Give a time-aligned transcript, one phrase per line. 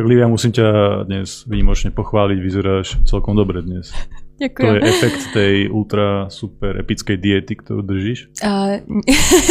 [0.00, 3.92] Tak Livia, musím ťa dnes výnimočne pochváliť, vyzeráš celkom dobre dnes.
[4.40, 4.64] Ďakujem.
[4.64, 8.32] To je efekt tej ultra super epickej diety, ktorú držíš?
[8.40, 8.80] Uh,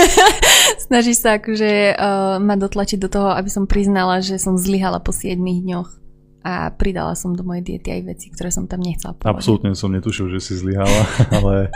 [0.89, 5.13] snažíš sa akože uh, ma dotlačiť do toho, aby som priznala, že som zlyhala po
[5.13, 5.89] 7 dňoch
[6.41, 9.29] a pridala som do mojej diety aj veci, ktoré som tam nechcela povedať.
[9.29, 11.05] Absolútne som netušil, že si zlyhala,
[11.38, 11.70] ale,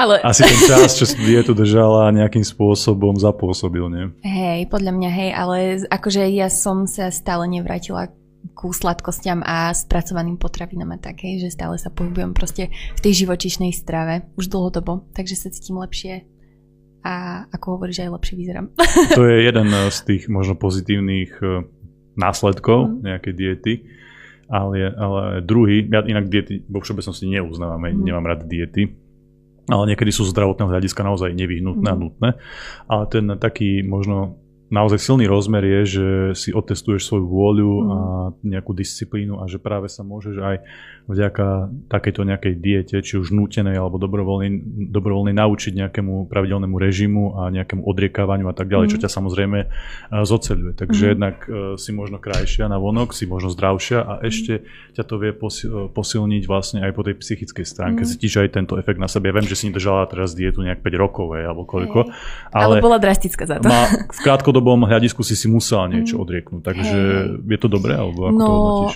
[0.00, 4.04] ale asi ten čas, čo si dietu držala, nejakým spôsobom zapôsobil, nie?
[4.22, 5.56] Hej, podľa mňa hej, ale
[5.88, 8.10] akože ja som sa stále nevrátila
[8.52, 13.72] ku sladkostiam a spracovaným potravinám a také, že stále sa pohybujem proste v tej živočišnej
[13.72, 16.28] strave už dlhodobo, takže sa cítim lepšie
[17.04, 18.66] a ako hovoríš, aj lepšie vyzerám.
[19.12, 21.68] To je jeden z tých možno pozitívnych e,
[22.16, 22.96] následkov mm.
[23.04, 23.74] nejakej diety,
[24.48, 28.00] ale, ale druhý, ja inak diety vo všeobecnosti neuznávam, mm.
[28.08, 28.96] nemám rád diety,
[29.68, 31.94] ale niekedy sú zdravotného hľadiska naozaj nevyhnutné mm.
[31.94, 32.28] a nutné,
[32.88, 34.36] ale ten taký možno
[34.72, 36.06] naozaj silný rozmer je, že
[36.36, 37.86] si otestuješ svoju vôľu mm.
[37.88, 37.98] a
[38.42, 40.56] nejakú disciplínu a že práve sa môžeš aj
[41.04, 47.52] vďaka takejto nejakej diete, či už nútenej alebo dobrovoľnej, dobrovoľnej naučiť nejakému pravidelnému režimu a
[47.52, 48.92] nejakému odriekávaniu a tak ďalej, mm.
[48.96, 49.58] čo ťa samozrejme
[50.24, 50.72] zoceľuje.
[50.72, 51.12] Takže mm.
[51.12, 54.22] jednak uh, si možno krajšia na vonok, si možno zdravšia a mm.
[54.24, 54.52] ešte
[54.96, 58.02] ťa to vie posil, posilniť vlastne aj po tej psychickej stránke.
[58.02, 58.08] Mm.
[58.08, 59.28] Cítiš aj tento efekt na sebe.
[59.28, 62.08] Ja viem, že si nedržala teraz dietu nejak 5 rokov, alebo koľko.
[62.08, 62.56] Hey.
[62.56, 63.68] Ale, ale bola drastická za to.
[63.68, 66.22] Ma, v krátkodobom hľadisku si si musela niečo mm.
[66.24, 66.62] odrieknúť.
[66.64, 66.96] Takže
[67.44, 67.52] hey.
[67.52, 68.94] je to dobré, alebo ako no, to hodnotíš?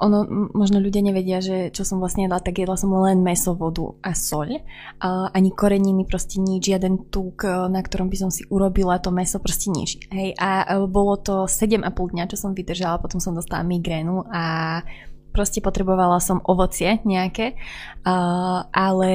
[0.00, 0.24] Ono,
[0.56, 4.16] možno ľudia nevedia, že čo som vlastne jedla, tak jedla som len meso, vodu a
[4.16, 4.56] soľ.
[4.98, 9.12] Uh, ani koreniny, proste nič, žiaden tuk, e, na ktorom by som si urobila to
[9.12, 10.00] meso, proste nič.
[10.08, 14.80] Hej, a uh, bolo to 7,5 dňa, čo som vydržala, potom som dostala migrénu a
[15.30, 17.54] proste potrebovala som ovocie nejaké,
[18.02, 19.12] ale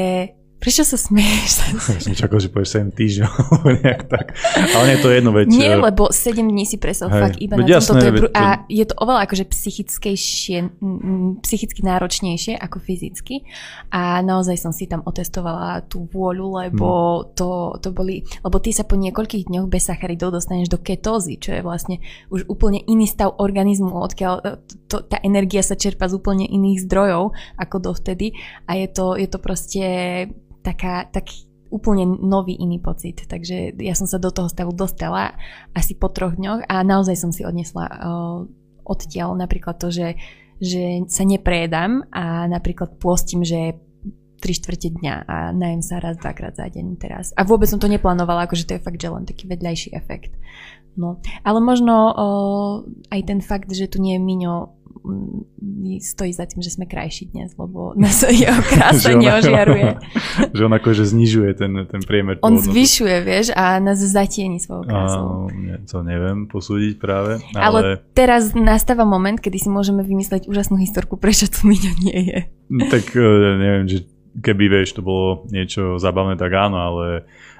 [0.66, 1.62] Prečo sa smieš?
[2.10, 3.34] Som čakal, že povieš 7 týždňov,
[3.86, 4.34] nejak tak.
[4.58, 5.46] Ale nie je to jedno veď.
[5.54, 7.22] Nie, lebo 7 dní si presol Hej.
[7.22, 8.26] fakt iba na jasné, toto.
[8.26, 10.58] Je, a je to oveľa akože psychickejšie,
[11.46, 13.46] psychicky náročnejšie ako fyzicky.
[13.94, 16.90] A naozaj som si tam otestovala tú vôľu, lebo
[17.22, 17.38] hmm.
[17.38, 21.54] to, to boli, lebo ty sa po niekoľkých dňoch bez sacharidov dostaneš do ketózy, čo
[21.54, 22.02] je vlastne
[22.34, 24.58] už úplne iný stav organizmu, odkiaľ e,
[24.90, 28.34] to, tá energia sa čerpa z úplne iných zdrojov ako dovtedy.
[28.66, 29.86] A je to, je to proste
[30.66, 33.30] taká, taký úplne nový iný pocit.
[33.30, 35.38] Takže ja som sa do toho stavu dostala
[35.78, 38.40] asi po troch dňoch a naozaj som si odnesla uh,
[38.86, 40.18] odtiaľ napríklad to, že,
[40.62, 43.78] že sa neprejedám a napríklad pôstim, že
[44.40, 47.34] 3 štvrte dňa a najem sa raz, dvakrát za deň teraz.
[47.34, 50.38] A vôbec som to neplánovala, akože to je fakt, že len taký vedľajší efekt.
[50.96, 52.74] No, ale možno uh,
[53.12, 54.75] aj ten fakt, že tu nie je Miňo
[56.02, 60.00] stojí za tým, že sme krajší dnes, lebo nás jeho krása neožiaruje.
[60.58, 62.42] že on akože znižuje ten, ten priemer.
[62.42, 65.26] On zvyšuje, vieš, a nás zatieni svojou krásou.
[65.52, 67.40] A, to neviem posúdiť práve.
[67.54, 67.64] Ale...
[67.64, 67.80] ale
[68.18, 72.40] teraz nastáva moment, kedy si môžeme vymysleť úžasnú historku, prečo tu Miňo nie je.
[72.90, 73.26] tak e,
[73.60, 74.08] neviem, že
[74.42, 77.06] keby, vieš, to bolo niečo zabavné, tak áno, ale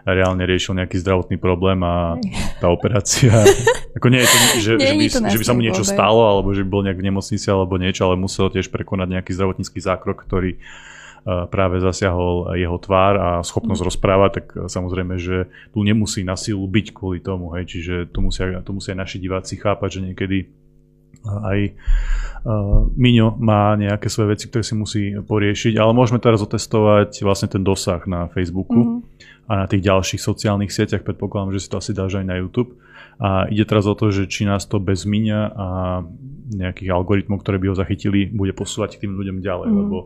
[0.06, 2.20] reálne riešil nejaký zdravotný problém a
[2.62, 3.34] tá operácia,
[3.98, 5.98] ako nie je to, že, nie, že, by, to že by sa mu niečo problém.
[5.98, 9.32] stalo, alebo že by bol nejak v nemocnici alebo niečo, ale musel tiež prekonať nejaký
[9.34, 13.88] zdravotnícky zákrok, ktorý uh, práve zasiahol jeho tvár a schopnosť mm.
[13.90, 18.22] rozprávať, tak uh, samozrejme, že tu nemusí na silu byť kvôli tomu, hej, čiže to
[18.22, 20.38] musia, to musia naši diváci chápať, že niekedy
[21.26, 21.60] aj
[22.46, 27.50] uh, Miňo má nejaké svoje veci, ktoré si musí poriešiť, ale môžeme teraz otestovať vlastne
[27.50, 28.98] ten dosah na Facebooku mm.
[29.50, 32.78] a na tých ďalších sociálnych sieťach, predpokladám, že si to asi dáš aj na YouTube.
[33.16, 35.68] A ide teraz o to, že či nás to bez Miňa a
[36.52, 39.78] nejakých algoritmov, ktoré by ho zachytili, bude posúvať k tým ľuďom ďalej, mm.
[39.82, 39.98] lebo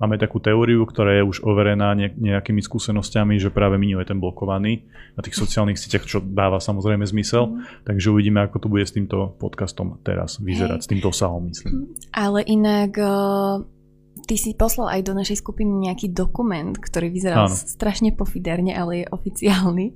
[0.00, 4.86] Máme takú teóriu, ktorá je už overená nejakými skúsenosťami, že práve Minio je ten blokovaný
[5.16, 7.52] na tých sociálnych sieťach, čo dáva samozrejme zmysel.
[7.52, 7.84] Mm.
[7.84, 10.84] Takže uvidíme, ako to bude s týmto podcastom teraz vyzerať, Hej.
[10.84, 11.92] s týmto obsahom, myslím.
[12.14, 12.92] Ale inak...
[12.96, 13.82] Uh
[14.26, 17.56] ty si poslal aj do našej skupiny nejaký dokument, ktorý vyzeral Áno.
[17.56, 19.86] strašne pofiderne, ale je oficiálny.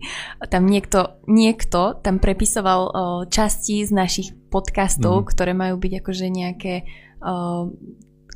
[0.50, 2.92] Tam niekto, niekto tam prepisoval uh,
[3.30, 5.26] časti z našich podcastov, mm.
[5.30, 6.74] ktoré majú byť akože nejaké
[7.22, 7.71] uh,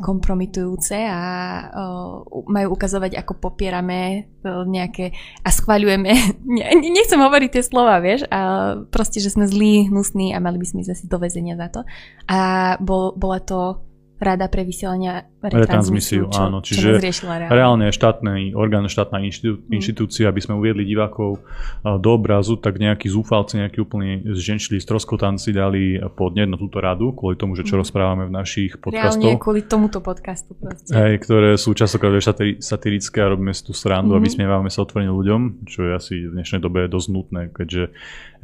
[0.00, 1.20] kompromitujúce a
[1.68, 5.12] uh, majú ukazovať, ako popierame uh, nejaké
[5.44, 6.10] a schvaľujeme,
[6.56, 10.66] ne, nechcem hovoriť tie slova, vieš, a proste, že sme zlí, hnusní a mali by
[10.66, 11.80] sme asi do väzenia za to.
[12.26, 13.89] A bol, bola to
[14.20, 16.28] Rada pre vysielania retransmisiu.
[16.28, 17.48] Čo, áno, čiže reálne.
[17.48, 19.72] reálne štátny orgán, štátna inštitú, mm.
[19.72, 21.40] inštitúcia, aby sme uviedli divákov
[21.80, 27.40] do obrazu, tak nejakí zúfalci, nejakí úplne zženčili stroskotanci dali podnet na túto radu, kvôli
[27.40, 27.80] tomu, že čo mm.
[27.80, 29.24] rozprávame v našich podcastoch.
[29.24, 30.92] Reálne kvôli tomuto podcastu proste.
[30.92, 32.20] Hej, ktoré sú častokrát
[32.60, 34.16] satirické a robíme si tú srandu mm.
[34.16, 37.88] a vysmievame sa otvorene ľuďom, čo je asi v dnešnej dobe dosť nutné, keďže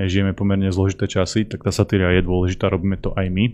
[0.00, 3.52] žijeme pomerne zložité časy, tak tá satíria je dôležitá, robíme to aj my.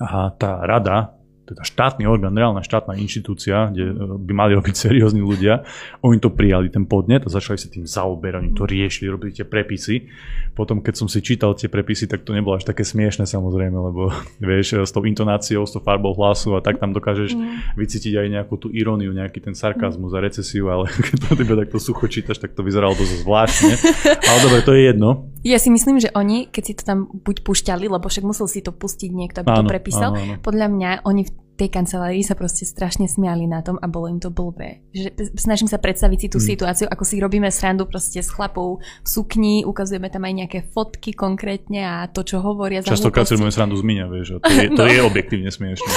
[0.00, 1.19] A tá rada,
[1.50, 5.66] teda štátny orgán, reálna štátna inštitúcia, kde e, by mali robiť seriózni ľudia,
[6.06, 9.42] oni to prijali, ten podnet a začali sa tým zaoberať, oni to riešili, robili tie
[9.42, 10.06] prepisy.
[10.54, 14.14] Potom, keď som si čítal tie prepisy, tak to nebolo až také smiešne samozrejme, lebo
[14.38, 17.74] vieš, s tou intonáciou, s tou farbou hlasu a tak tam dokážeš mm.
[17.74, 21.82] vycítiť aj nejakú tú iróniu, nejaký ten sarkazmus a recesiu, ale keď to tebe takto
[21.82, 23.74] sucho čítaš, tak to vyzeralo dosť zvláštne.
[24.30, 25.30] Ale dobre, to je jedno.
[25.40, 28.60] Ja si myslím, že oni, keď si to tam buď pušťali, lebo však musel si
[28.60, 30.44] to pustiť niekto, aby áno, to prepísal, áno, áno.
[30.44, 34.16] podľa mňa oni v tej kancelárii sa proste strašne smiali na tom a bolo im
[34.16, 34.80] to blbé.
[34.96, 36.46] Že snažím sa predstaviť si tú mm.
[36.56, 41.12] situáciu, ako si robíme srandu proste s chlapou v sukni, ukazujeme tam aj nejaké fotky
[41.12, 42.80] konkrétne a to, čo hovoria.
[42.80, 44.88] Častokrát si robíme srandu z miňa, vieš, to je, to no.
[44.88, 45.90] je objektívne smiešne.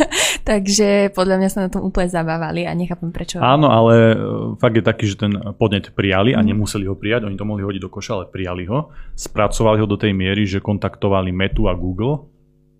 [0.50, 3.42] Takže podľa mňa sa na tom úplne zabávali a nechápem prečo.
[3.42, 4.16] Áno, ale e,
[4.62, 6.46] fakt je taký, že ten podnet prijali a mm.
[6.46, 8.94] nemuseli ho prijať, oni to mohli hodiť do koša, ale prijali ho.
[9.18, 12.37] Spracovali ho do tej miery, že kontaktovali Metu a Google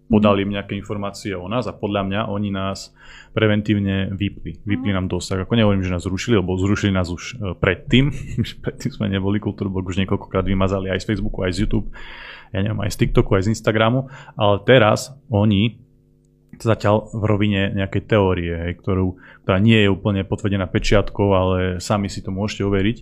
[0.08, 2.96] podali im nejaké informácie o nás a podľa mňa oni nás
[3.36, 4.64] preventívne vypli.
[4.64, 5.44] Vypli nám dosah.
[5.44, 8.10] Ako nehovorím, že nás zrušili, lebo zrušili nás už e, predtým.
[8.64, 11.92] predtým sme neboli Kultúrblog, už niekoľkokrát vymazali aj z Facebooku, aj z YouTube,
[12.50, 15.76] ja neviem, aj z TikToku, aj z Instagramu, ale teraz oni
[16.58, 22.10] zatiaľ v rovine nejakej teórie, hej, ktorú, ktorá nie je úplne potvrdená pečiatkou, ale sami
[22.10, 22.98] si to môžete overiť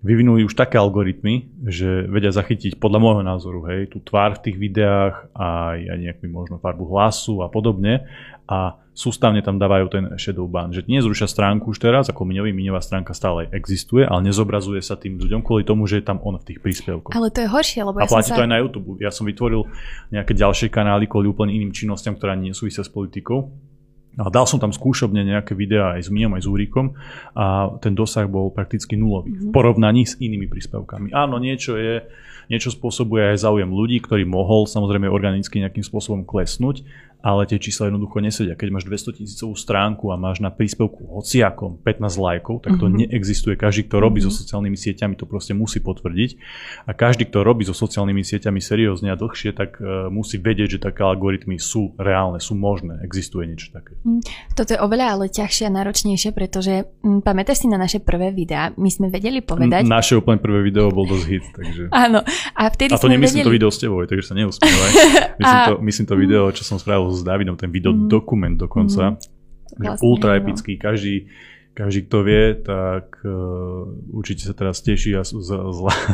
[0.00, 4.56] vyvinuli už také algoritmy, že vedia zachytiť podľa môjho názoru, hej, tú tvár v tých
[4.56, 8.08] videách a aj nejakú možno farbu hlasu a podobne
[8.48, 12.82] a sústavne tam dávajú ten shadow ban, že nezrušia stránku už teraz, ako Miňový, Miňová
[12.82, 16.44] stránka stále existuje, ale nezobrazuje sa tým ľuďom kvôli tomu, že je tam on v
[16.50, 17.14] tých príspevkoch.
[17.14, 18.36] Ale to je horšie, lebo a ja platí sa...
[18.40, 18.98] to aj na YouTube.
[18.98, 19.68] Ja som vytvoril
[20.10, 23.52] nejaké ďalšie kanály kvôli úplne iným činnostiam, ktoré nie súvisia s politikou
[24.18, 26.98] a dal som tam skúšobne nejaké videá aj s Miom, aj s Úrikom
[27.38, 29.44] a ten dosah bol prakticky nulový mm-hmm.
[29.46, 31.14] v porovnaní s inými príspevkami.
[31.14, 32.02] Áno, niečo je,
[32.50, 36.82] niečo spôsobuje aj záujem ľudí, ktorý mohol samozrejme organicky nejakým spôsobom klesnúť,
[37.20, 38.56] ale tie čísla jednoducho nesedia.
[38.56, 43.00] Keď máš 200 tisícovú stránku a máš na príspevku hociakom 15 lajkov, tak to mm-hmm.
[43.06, 43.54] neexistuje.
[43.60, 44.32] Každý, kto robí mm-hmm.
[44.32, 46.30] so sociálnymi sieťami, to proste musí potvrdiť.
[46.88, 50.78] A každý, kto robí so sociálnymi sieťami seriózne a dlhšie, tak uh, musí vedieť, že
[50.80, 54.00] také algoritmy sú reálne, sú možné, existuje niečo také.
[54.00, 54.24] Mm,
[54.56, 58.32] toto je oveľa ale ťažšie a náročnejšie, pretože m, mm, pamätáš si na naše prvé
[58.32, 59.84] videá, my sme vedeli povedať...
[59.84, 61.82] N- naše úplne prvé video bol dosť hit, takže...
[61.92, 62.24] Áno.
[62.56, 63.48] A, vtedy a to nemyslím vedeli...
[63.48, 64.90] to video s tebou, takže sa neusmievaj.
[65.40, 68.06] myslím, to, myslím to video, čo som spravil s Davidom, ten video mm.
[68.06, 69.14] dokument dokonca.
[69.14, 69.38] Mm.
[69.70, 70.82] Vlastne, ultra epický, no.
[70.82, 71.30] každý,
[71.70, 75.52] každý, kto vie, tak uh, určite sa teraz teší a z, z,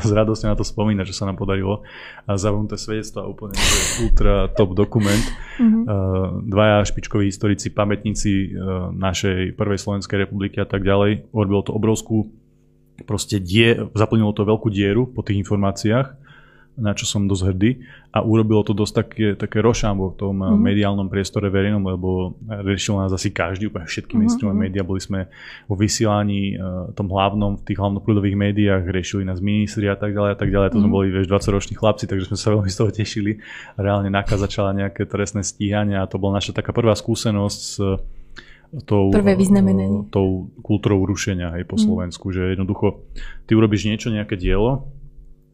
[0.04, 1.80] z radosťou na to spomína, že sa nám podarilo
[2.28, 3.56] a zavrnuté svedectva úplne
[4.04, 5.24] ultra top dokument.
[5.56, 5.82] Mm-hmm.
[5.88, 11.32] Uh, dvaja špičkoví historici, pamätníci uh, našej prvej Slovenskej republiky a tak ďalej.
[11.32, 12.28] Urobilo to obrovskú
[13.08, 16.25] proste die, zaplnilo to veľkú dieru po tých informáciách
[16.76, 17.70] na čo som dosť hrdý
[18.12, 20.60] a urobilo to dosť také, také rošambo v tom mm-hmm.
[20.60, 24.20] mediálnom priestore verejnom, lebo riešil nás asi každý, úplne všetky mm-hmm.
[24.20, 25.32] mainstreamové médiá, boli sme
[25.64, 30.30] vo vysielaní uh, tom hlavnom, v tých hlavnoprúdových médiách, riešili nás ministri a tak ďalej
[30.36, 30.84] a tak ďalej, to mm-hmm.
[30.84, 30.96] sme mhm.
[30.96, 33.32] boli vieš 20 roční chlapci, takže sme sa veľmi z toho tešili.
[33.80, 37.74] Reálne NAKA začala nejaké trestné stíhania a to bola naša taká prvá skúsenosť s
[38.84, 39.38] tou, Prvé
[40.10, 41.82] tou kultúrou rušenia hej, po mm.
[41.86, 43.06] Slovensku, že jednoducho
[43.46, 44.90] ty urobíš niečo, nejaké dielo,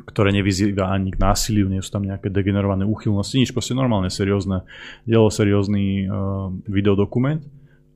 [0.07, 4.67] ktoré nevyzýva ani k násiliu, nie sú tam nejaké degenerované úchylnosti, nič, proste normálne, seriózne
[5.07, 7.47] dielo, seriózny uh, videodokument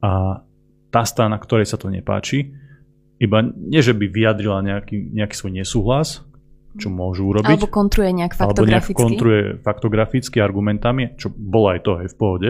[0.01, 0.43] a
[0.91, 2.55] tá strana, ktorej sa to nepáči,
[3.17, 6.09] iba nie, že by vyjadrila nejaký, nejaký svoj nesúhlas,
[6.77, 7.57] čo môžu urobiť.
[7.57, 8.61] Alebo kontruje nejak faktograficky.
[8.61, 12.49] Alebo nejak kontruje faktograficky argumentami, čo bolo aj to, aj v pohode.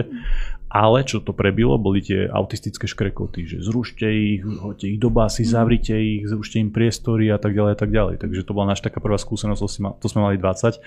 [0.67, 5.47] Ale čo to prebilo, boli tie autistické škrekoty, že zrušte ich, hoďte ich do básy,
[5.47, 5.49] mhm.
[5.49, 8.15] zavrite ich, zrušte im priestory a tak ďalej a tak ďalej.
[8.19, 9.61] Takže to bola naša taká prvá skúsenosť,
[10.03, 10.79] to sme mali 20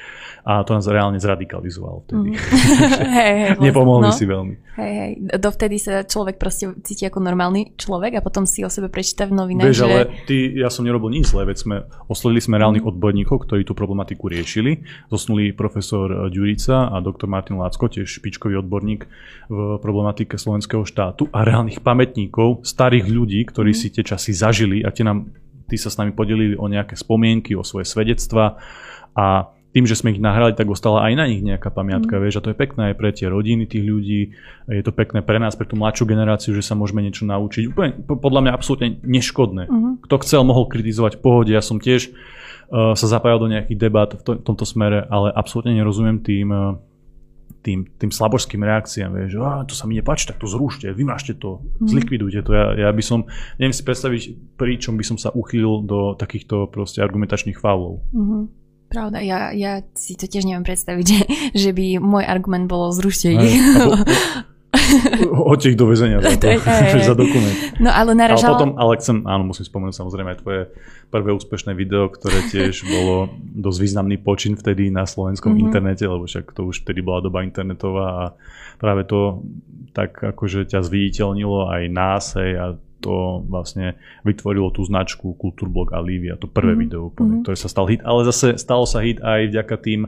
[0.45, 2.29] a to nás reálne zradikalizovalo vtedy.
[2.29, 2.37] Mm.
[3.17, 4.17] hey, hey, Nepomohli no.
[4.17, 4.55] si veľmi.
[4.77, 5.13] Hej, hej.
[5.41, 9.33] Dovtedy sa človek proste cíti ako normálny človek a potom si o sebe prečíta v
[9.33, 9.85] novinách, Vieš, že...
[9.89, 11.77] ale ty, ja som nerobil nič zlé, veď sme
[12.09, 12.91] oslovili sme reálnych mm.
[12.93, 14.85] odborníkov, ktorí tú problematiku riešili.
[15.09, 19.09] Zosnuli profesor Ďurica a doktor Martin Lácko, tiež špičkový odborník
[19.51, 23.79] v problematike slovenského štátu a reálnych pamätníkov, starých ľudí, ktorí mm.
[23.79, 25.31] si tie časy zažili a tie nám,
[25.71, 28.59] tí sa s nami podelili o nejaké spomienky, o svoje svedectva
[29.15, 32.21] a tým, že sme ich nahrali, tak ostala aj na nich nejaká pamiatka, mm.
[32.27, 34.35] vieš, a to je pekné aj pre tie rodiny tých ľudí,
[34.67, 37.71] je to pekné pre nás, pre tú mladšiu generáciu, že sa môžeme niečo naučiť.
[37.71, 39.71] Úplne, podľa mňa absolútne neškodné.
[39.71, 40.03] Mm.
[40.03, 44.11] Kto chcel, mohol kritizovať v pohode, ja som tiež uh, sa zapájal do nejakých debat
[44.11, 46.75] v, to, v tomto smere, ale absolútne nerozumiem tým, uh,
[47.61, 51.61] tým, tým slabožským reakciám, vieš, že to sa mi nepáči, tak to zrušte, vymažte to,
[51.61, 51.89] mm.
[51.89, 52.51] zlikvidujte to.
[52.57, 53.29] Ja, ja by som,
[53.61, 58.01] neviem si predstaviť, pričom by som sa uchýlil do takýchto proste argumentačných faulov.
[58.17, 58.43] Mm-hmm.
[58.91, 61.23] Pravda, ja, ja si to tiež neviem predstaviť, že,
[61.55, 63.55] že by môj argument bolo zrušte ich.
[65.51, 66.47] Hoďte ich do väzenia za, to,
[67.11, 67.57] za dokument.
[67.79, 68.55] No ale naražal...
[68.55, 70.61] Ale potom, ale chcem, áno, musím spomenúť samozrejme aj tvoje
[71.11, 75.67] prvé úspešné video, ktoré tiež bolo dosť významný počin vtedy na slovenskom mm-hmm.
[75.67, 78.25] internete, lebo však to už vtedy bola doba internetová a
[78.79, 79.43] práve to
[79.91, 82.67] tak akože ťa zviditeľnilo aj nás, hej, a
[83.01, 86.83] to vlastne vytvorilo tú značku Kultúrblog a Livia, to prvé mm-hmm.
[86.85, 87.45] video úplne, mm-hmm.
[87.49, 90.01] ktoré sa stal hit, ale zase stalo sa hit aj vďaka tým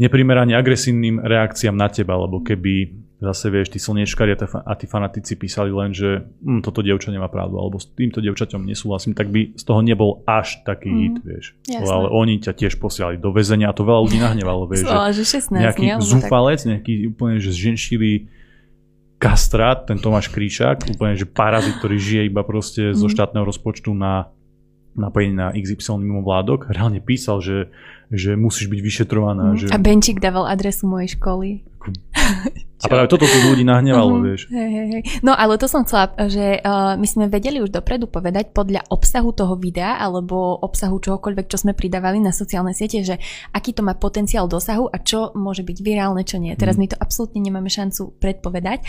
[0.00, 2.88] neprimerane agresívnym reakciám na teba, lebo keby
[3.20, 7.60] zase vieš, tí slniečkári a tí fanatici písali len, že hm, toto dievča nemá pravdu,
[7.60, 11.44] alebo s týmto dievčaťom nesúhlasím, tak by z toho nebol až taký mm, hit, vieš.
[11.68, 11.84] Jasné.
[11.84, 14.88] Ale oni ťa tiež posielali do väzenia a to veľa ľudí nahnevalo, vieš.
[14.88, 16.68] že, že 16, nejaký nie, zúfalec, tak...
[16.72, 18.12] nejaký úplne, že zženšilý
[19.20, 22.96] kastrát, ten Tomáš Kríčák, úplne, že parazit, ktorý žije iba proste mm.
[22.96, 23.12] zo mhm.
[23.20, 24.32] štátneho rozpočtu na
[24.90, 27.70] napojení na XY mimo vládok, reálne písal, že,
[28.10, 29.54] že musíš byť vyšetrovaná.
[29.54, 29.56] Mm.
[29.56, 29.66] Že...
[29.70, 31.62] A Benčík dával adresu mojej školy.
[32.80, 34.24] A práve toto tu ľudí nahnevalo, uh-huh.
[34.24, 34.48] vieš.
[34.48, 35.02] Hey, hey, hey.
[35.20, 39.36] No ale to som chcela, že uh, my sme vedeli už dopredu povedať podľa obsahu
[39.36, 43.20] toho videa alebo obsahu čohokoľvek, čo sme pridávali na sociálne siete, že
[43.52, 46.56] aký to má potenciál dosahu a čo môže byť virálne, čo nie.
[46.56, 46.80] Teraz mm.
[46.80, 48.80] my to absolútne nemáme šancu predpovedať,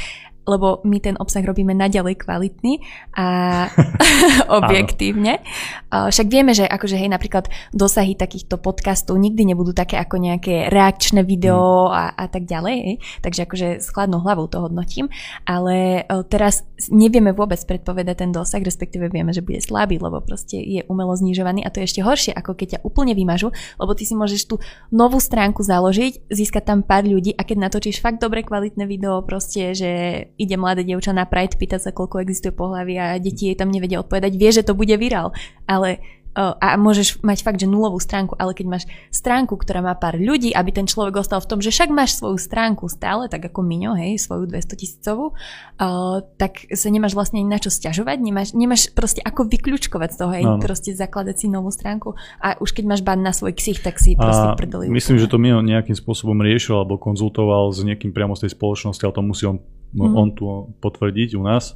[0.48, 2.80] lebo my ten obsah robíme naďalej kvalitný
[3.20, 3.28] a
[4.60, 5.44] objektívne.
[5.92, 11.24] Však vieme, že akože hej, napríklad dosahy takýchto podcastov nikdy nebudú také ako nejaké reakčné
[11.24, 11.94] video mm.
[11.96, 13.00] a, a tak ďalej.
[13.24, 15.08] Takže akože s chladnou hlavou to hodnotím.
[15.48, 20.82] Ale teraz nevieme vôbec predpovedať ten dosah, respektíve vieme, že bude slabý, lebo proste je
[20.88, 24.14] umelo znižovaný a to je ešte horšie, ako keď ťa úplne vymažu, lebo ty si
[24.18, 24.56] môžeš tú
[24.92, 29.74] novú stránku založiť, získať tam pár ľudí a keď natočíš fakt dobre kvalitné video, proste,
[29.78, 29.90] že
[30.36, 34.02] ide mladé dievča na Pride pýtať sa, koľko existuje pohľavy a deti jej tam nevedia
[34.02, 35.32] odpovedať, vie, že to bude virál.
[35.66, 36.02] Ale
[36.36, 40.56] a môžeš mať fakt, že nulovú stránku, ale keď máš stránku, ktorá má pár ľudí,
[40.56, 44.00] aby ten človek ostal v tom, že však máš svoju stránku stále, tak ako Miňo,
[44.00, 49.20] hej, svoju 200 tisícovú, uh, tak sa nemáš vlastne na čo stiažovať, nemáš, nemáš proste
[49.20, 50.64] ako vyklúčkovať z toho, hej, no.
[50.64, 54.16] proste zakladať si novú stránku a už keď máš ban na svoj ksich, tak si
[54.16, 54.88] proste prdeli.
[54.88, 59.04] Myslím, že to Miňo nejakým spôsobom riešil alebo konzultoval s niekým priamo z tej spoločnosti,
[59.04, 59.60] ale to musí on,
[59.92, 60.16] mm.
[60.16, 60.48] on tu
[60.80, 61.76] potvrdiť u nás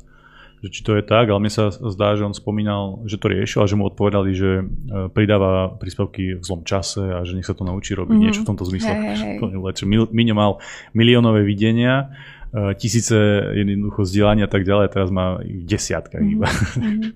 [0.64, 3.64] že či to je tak, ale mne sa zdá, že on spomínal, že to riešil
[3.64, 4.64] a že mu odpovedali, že e,
[5.12, 8.24] pridáva príspevky v zlom čase a že nech sa to naučí robiť mm-hmm.
[8.24, 8.94] niečo v tomto zmysle.
[8.94, 10.06] Hey, hey.
[10.10, 10.52] Miňo mal
[10.98, 12.14] miliónové videnia,
[12.50, 13.16] e, tisíce
[13.54, 16.34] jednoducho vzdelania a tak ďalej, teraz má desiatka mm-hmm.
[16.34, 16.48] iba.
[16.50, 17.12] Mm-hmm.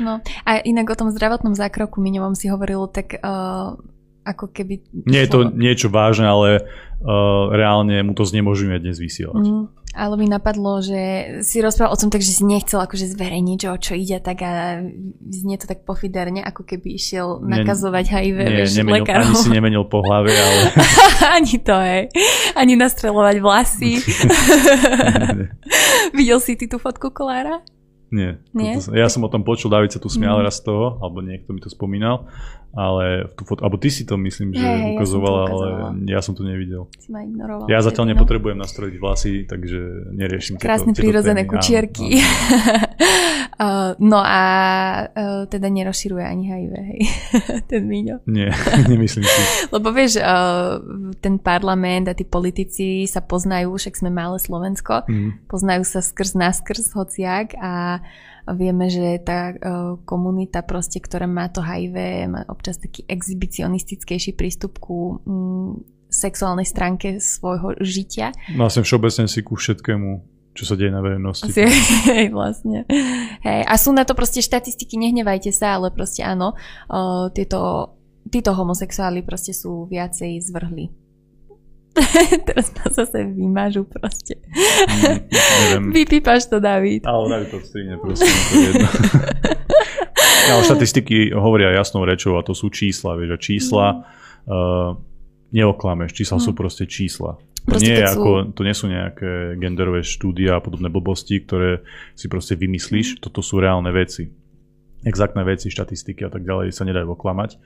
[0.00, 3.76] No a inak o tom zdravotnom zákroku Miňovom si hovoril tak uh,
[4.22, 4.82] ako keby...
[5.06, 9.44] Nie je to niečo vážne, ale uh, reálne mu to znemožňuje dnes vysielať.
[9.44, 9.66] Mm.
[9.92, 11.00] Ale mi napadlo, že
[11.44, 14.40] si rozprával o tom tak, že si nechcel akože zverejniť, že o čo ide, tak
[14.40, 14.80] a
[15.28, 19.28] znie to tak pofiderne, ako keby išiel nakazovať HIV, nie, vieš, nemenil, lekárov.
[19.28, 20.62] Ani si nemenil po hlave, ale...
[21.36, 22.08] ani to, hej.
[22.56, 24.00] Ani nastrelovať vlasy.
[26.16, 27.60] Videl si ty tú fotku Kolára?
[28.12, 28.40] Nie.
[28.56, 28.76] Nie?
[28.80, 30.44] Toto, ja som o tom počul, David sa tu smial mm.
[30.44, 32.28] raz z toho, alebo niekto mi to spomínal,
[32.72, 35.66] ale tú foto, alebo ty si to myslím, že hey, ukazovala, ja ale
[36.08, 36.88] ja som to nevidel.
[36.96, 37.68] Si ma ignoroval.
[37.68, 38.10] Ja zatiaľ no.
[38.16, 42.16] nepotrebujem nastrojiť vlasy, takže neriešim Krásne prírodzené kučierky.
[43.60, 44.42] uh, no a
[45.04, 47.00] uh, teda nerozširuje ani HIV, hej,
[47.70, 48.24] ten Míňo.
[48.24, 48.48] Nie,
[48.90, 49.42] nemyslím si.
[49.68, 50.80] Lebo vieš, uh,
[51.20, 55.44] ten parlament a tí politici sa poznajú, však sme malé Slovensko, mm.
[55.44, 58.00] poznajú sa skrz naskrz hociak a
[58.42, 64.82] Vieme, že tá uh, komunita proste, ktorá má to HIV, má občas taký exhibicionistickejší prístup
[64.82, 65.78] ku um,
[66.10, 68.34] sexuálnej stránke svojho žitia.
[68.58, 71.48] Vlastne všeobecne si ku všetkému čo sa deje na verejnosti.
[72.12, 72.84] Hej, vlastne.
[73.40, 76.52] Hej, a sú na to proste štatistiky, nehnevajte sa, ale proste áno,
[76.92, 77.96] uh, tieto,
[78.28, 81.01] títo homosexuáli proste sú viacej zvrhli
[82.48, 84.40] Teraz ma zase vymažu proste.
[85.76, 87.04] Mm, Vypípaš to, David.
[87.04, 88.88] Ale David to strihne, prosím, to.
[90.52, 94.00] Ale štatistiky hovoria jasnou rečou a to sú čísla, vieš, a čísla mm.
[94.48, 94.90] uh,
[95.54, 96.44] neoklameš, čísla mm.
[96.44, 97.38] sú proste čísla.
[97.62, 98.18] To nie, je sú...
[98.18, 101.86] ako, to nie sú nejaké genderové štúdia a podobné blbosti, ktoré
[102.18, 103.16] si proste vymyslíš.
[103.16, 103.18] Mm.
[103.22, 104.26] Toto sú reálne veci.
[105.06, 107.58] Exaktné veci, štatistiky a tak ďalej sa nedajú oklamať.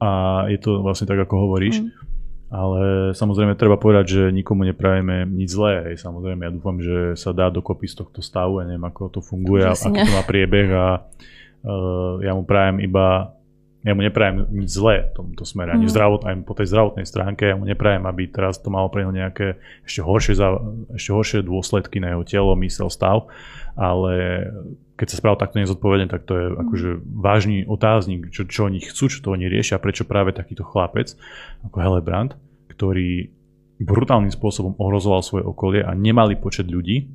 [0.00, 0.08] a
[0.48, 1.84] je to vlastne tak, ako hovoríš.
[1.84, 2.13] Mm.
[2.52, 5.90] Ale samozrejme treba povedať, že nikomu neprajeme nič zlé.
[5.90, 6.04] Hej.
[6.04, 8.62] Samozrejme, ja dúfam, že sa dá dokopy z tohto stavu.
[8.62, 10.86] Ja neviem, ako to funguje, a aký to má priebeh a
[11.66, 13.34] uh, ja mu prajem iba
[13.84, 15.92] ja mu neprajem nič zlé v tomto smere, ani mm.
[15.92, 19.12] zdravot, aj po tej zdravotnej stránke, ja mu neprajem, aby teraz to malo pre neho
[19.12, 20.34] nejaké ešte horšie,
[20.96, 23.28] ešte horšie dôsledky na jeho telo, mysel, stav,
[23.76, 24.48] ale
[24.94, 26.60] keď sa spravil takto nezodpovedne, tak to je mm.
[26.62, 31.18] akože vážny otáznik, čo, čo oni chcú, čo to oni riešia, prečo práve takýto chlapec
[31.66, 32.38] ako Helebrand,
[32.70, 33.30] ktorý
[33.82, 37.10] brutálnym spôsobom ohrozoval svoje okolie a nemalý počet ľudí,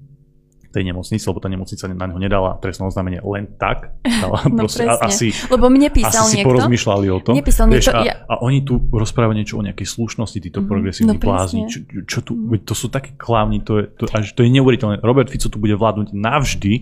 [0.70, 3.90] tej nemocnici, lebo tá nemocnica na neho nedala trestné oznámenie len tak.
[4.06, 5.06] Dala no proste, presne.
[5.10, 6.46] asi, lebo mne písal asi niekto.
[6.46, 7.34] si porozmýšľali o tom.
[7.42, 8.16] Vieš, niekto, a, ja...
[8.30, 11.66] a oni tu rozprávajú niečo o nejakej slušnosti, títo mm, progresívni no, blázni.
[11.66, 12.70] Čo, čo tu, mm.
[12.70, 15.02] to sú také klávni, to je, to, až, to je neuveriteľné.
[15.02, 16.74] Robert Fico tu bude vládnuť navždy.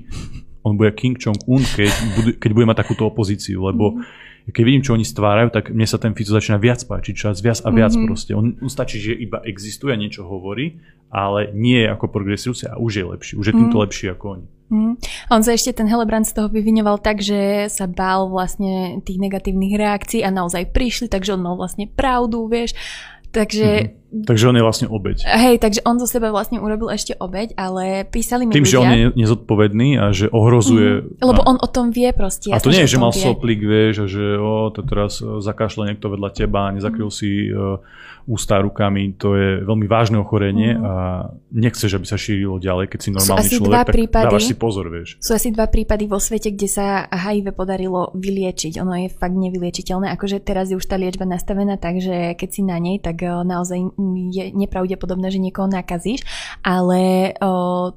[0.68, 1.92] On bude King Jong-un, keď,
[2.44, 6.00] keď bude mať takúto opozíciu, lebo mm keď vidím, čo oni stvárajú, tak mne sa
[6.00, 8.08] ten Fico začína viac páčiť, čas viac a viac mm-hmm.
[8.08, 8.32] proste.
[8.32, 10.80] On, on stačí, že iba existuje a niečo hovorí,
[11.12, 13.34] ale nie je ako progresívci a už je lepší.
[13.36, 13.84] Už je týmto mm.
[13.84, 14.48] lepší ako oni.
[14.72, 14.94] Mm.
[15.32, 19.76] On sa ešte ten Helebrand z toho vyvinoval tak, že sa bál vlastne tých negatívnych
[19.76, 22.72] reakcií a naozaj prišli, takže on mal vlastne pravdu, vieš.
[23.36, 23.68] Takže...
[23.68, 24.06] Mm-hmm.
[24.08, 25.28] Takže on je vlastne obeď.
[25.28, 28.72] Hej, takže on zo seba vlastne urobil ešte obeď, ale písali mi Tým, ľudia...
[28.72, 31.04] že on je nezodpovedný a že ohrozuje...
[31.04, 32.56] Mm, lebo on o tom vie proste.
[32.56, 33.20] A to nie je, že mal vie.
[33.20, 37.18] soplík, vieš, a že o, to teraz e, zakašle niekto vedľa teba nezakryl mm.
[37.20, 37.84] si uh,
[38.28, 40.84] ústa rukami, to je veľmi vážne ochorenie mm.
[40.84, 40.94] a
[41.56, 44.86] nechceš, aby sa šírilo ďalej, keď si normálny človek, dva tak prípady, dávaš si pozor,
[44.92, 45.16] vieš.
[45.24, 48.84] Sú asi dva prípady vo svete, kde sa HIV podarilo vyliečiť.
[48.84, 52.76] Ono je fakt nevyliečiteľné, akože teraz je už tá liečba nastavená, takže keď si na
[52.84, 53.96] nej, tak eh, naozaj
[54.32, 56.22] je nepravdepodobné, že niekoho nakazíš,
[56.62, 57.92] ale o,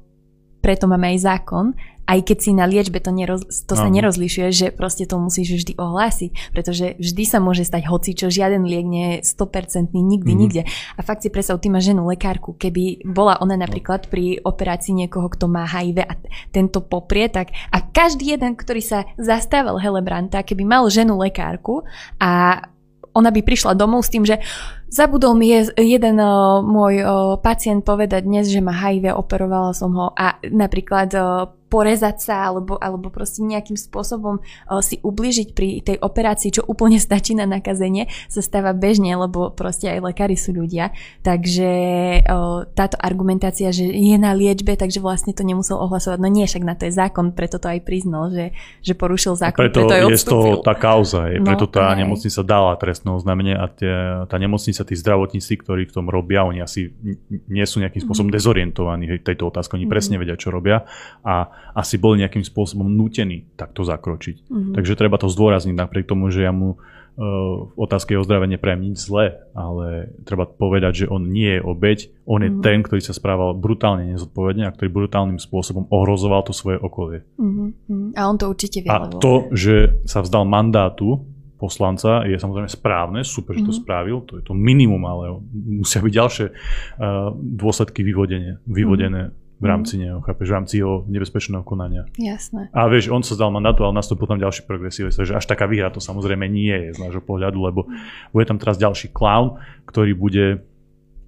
[0.61, 1.65] preto máme aj zákon,
[2.11, 5.79] aj keď si na liečbe to, neroz, to sa nerozlišuje, že proste to musíš vždy
[5.79, 10.37] ohlásiť, pretože vždy sa môže stať hoci, čo žiaden liek nie je 100% nikdy, mm.
[10.37, 10.61] nikde.
[10.97, 15.31] A fakt si predstav, ty máš ženu lekárku, keby bola ona napríklad pri operácii niekoho,
[15.31, 16.13] kto má HIV a
[16.51, 21.87] tento poprie, tak a každý jeden, ktorý sa zastával Helebranta, keby mal ženu lekárku
[22.19, 22.59] a
[23.11, 24.39] ona by prišla domov s tým, že
[24.91, 29.95] zabudol mi je, jeden uh, môj uh, pacient povedať dnes, že má HIV, operovala som
[29.95, 35.79] ho a napríklad uh, porezať sa alebo, alebo proste nejakým spôsobom uh, si ubližiť pri
[35.79, 40.51] tej operácii, čo úplne stačí na nakazenie, sa stáva bežne, lebo proste aj lekári sú
[40.51, 40.91] ľudia.
[41.23, 41.71] Takže
[42.27, 46.19] uh, táto argumentácia, že je na liečbe, takže vlastne to nemusel ohlasovať.
[46.19, 48.51] No nie, však na to je zákon, preto to aj priznal, že,
[48.83, 49.71] že porušil zákon.
[49.71, 52.03] Preto, preto je to tá kauza, je, no, preto tá aj.
[52.03, 53.93] nemocnica dala trestné oznámenie a tie,
[54.27, 56.91] tá nemocnica, tí zdravotníci, ktorí v tom robia, oni asi
[57.47, 58.35] nie sú nejakým spôsobom mm.
[58.35, 59.93] dezorientovaní tejto otázky, oni mm.
[59.93, 60.83] presne vedia, čo robia
[61.23, 64.47] a asi boli nejakým spôsobom nútení takto zakročiť.
[64.47, 64.73] Mm-hmm.
[64.75, 66.77] Takže treba to zdôrazniť napriek tomu, že ja mu uh,
[67.71, 71.99] v otázke jeho zdravia neprajem nič zlé, ale treba povedať, že on nie je obeď,
[72.27, 72.63] on je mm-hmm.
[72.63, 77.23] ten, ktorý sa správal brutálne nezodpovedne a ktorý brutálnym spôsobom ohrozoval to svoje okolie.
[77.39, 78.19] Mm-hmm.
[78.19, 78.91] A on to určite vie.
[78.91, 81.23] A to, že sa vzdal mandátu
[81.61, 83.85] poslanca je samozrejme správne, super, že to mm-hmm.
[83.85, 89.65] spravil, to je to minimum, ale musia byť ďalšie uh, dôsledky vyvodené, vyvodené mm-hmm v
[89.69, 90.01] rámci mm.
[90.01, 92.09] neho, chápeš, v rámci jeho nebezpečného konania.
[92.17, 92.73] Jasné.
[92.73, 95.93] A vieš, on sa zdal mandátu, ale nastúpil tam ďalší progresívec, takže až taká výhra
[95.93, 97.85] to samozrejme nie je z nášho pohľadu, lebo
[98.33, 100.45] bude tam teraz ďalší clown, ktorý bude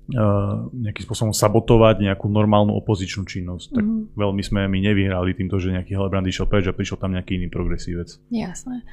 [0.03, 3.71] Uh, nejakým spôsobom sabotovať nejakú normálnu opozičnú činnosť.
[3.71, 4.19] Tak mm.
[4.19, 7.47] veľmi sme my nevyhrali týmto, že nejaký Helebrand išiel preč a prišiel tam nejaký iný
[7.47, 8.19] progresívec.
[8.27, 8.83] Jasné.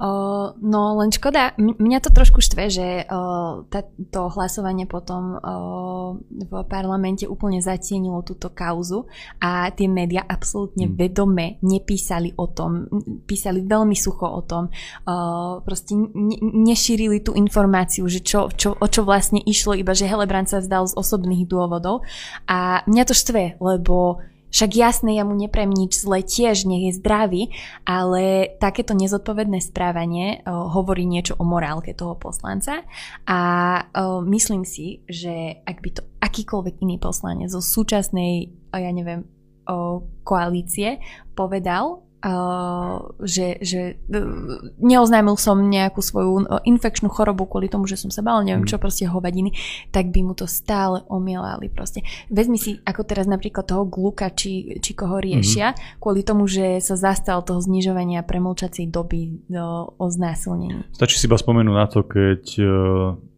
[0.00, 6.16] Uh, no len škoda, mňa to trošku štve, že uh, tá, to hlasovanie potom uh,
[6.24, 9.04] v parlamente úplne zatienilo túto kauzu
[9.44, 10.96] a tie médiá absolútne mm.
[10.96, 12.88] vedome nepísali o tom,
[13.28, 18.86] písali veľmi sucho o tom, uh, proste ne- nešírili tú informáciu, že čo, čo, o
[18.88, 22.08] čo vlastne išlo, iba že Helebrand sa vzdal z osobných dôvodov.
[22.48, 26.98] A mňa to štve, lebo však jasné, ja mu neprem nič zle, tiež nech je
[26.98, 27.42] zdravý,
[27.86, 32.82] ale takéto nezodpovedné správanie o, hovorí niečo o morálke toho poslanca.
[33.24, 33.40] A
[33.94, 39.24] o, myslím si, že ak by to akýkoľvek iný poslanec zo súčasnej, ja neviem,
[40.26, 40.98] koalície
[41.38, 47.96] povedal, Uh, že, že uh, neoznámil som nejakú svoju uh, infekčnú chorobu kvôli tomu, že
[47.96, 48.68] som sa bál, neviem mm.
[48.68, 49.56] čo, proste hovadiny,
[49.88, 52.04] tak by mu to stále omielali proste.
[52.28, 55.96] Vezmi si ako teraz napríklad toho gluka, či, či koho riešia, mm.
[55.96, 60.92] kvôli tomu, že sa zastal toho znižovania premlčacej doby do, o znásilnení.
[60.92, 62.42] Stačí si iba spomenúť na to, keď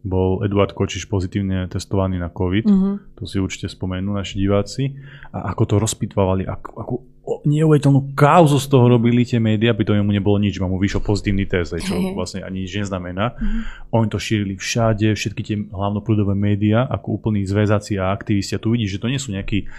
[0.03, 2.95] bol Eduard Kočiš pozitívne testovaný na COVID, mm-hmm.
[3.15, 4.91] to si určite spomenú naši diváci,
[5.31, 9.95] a ako to rozpitvali, ako, ako neuveriteľnú kauzu z toho robili tie médiá, by to
[9.95, 13.39] mu nebolo nič, mu vyšiel pozitívny test, čo vlastne ani nič neznamená.
[13.39, 13.61] Mm-hmm.
[13.95, 18.59] Oni to šírili všade, všetky tie hlavnoprúdové médiá, ako úplní zväzaci a aktivisti.
[18.59, 19.71] A tu vidíš, že to nie sú nejakí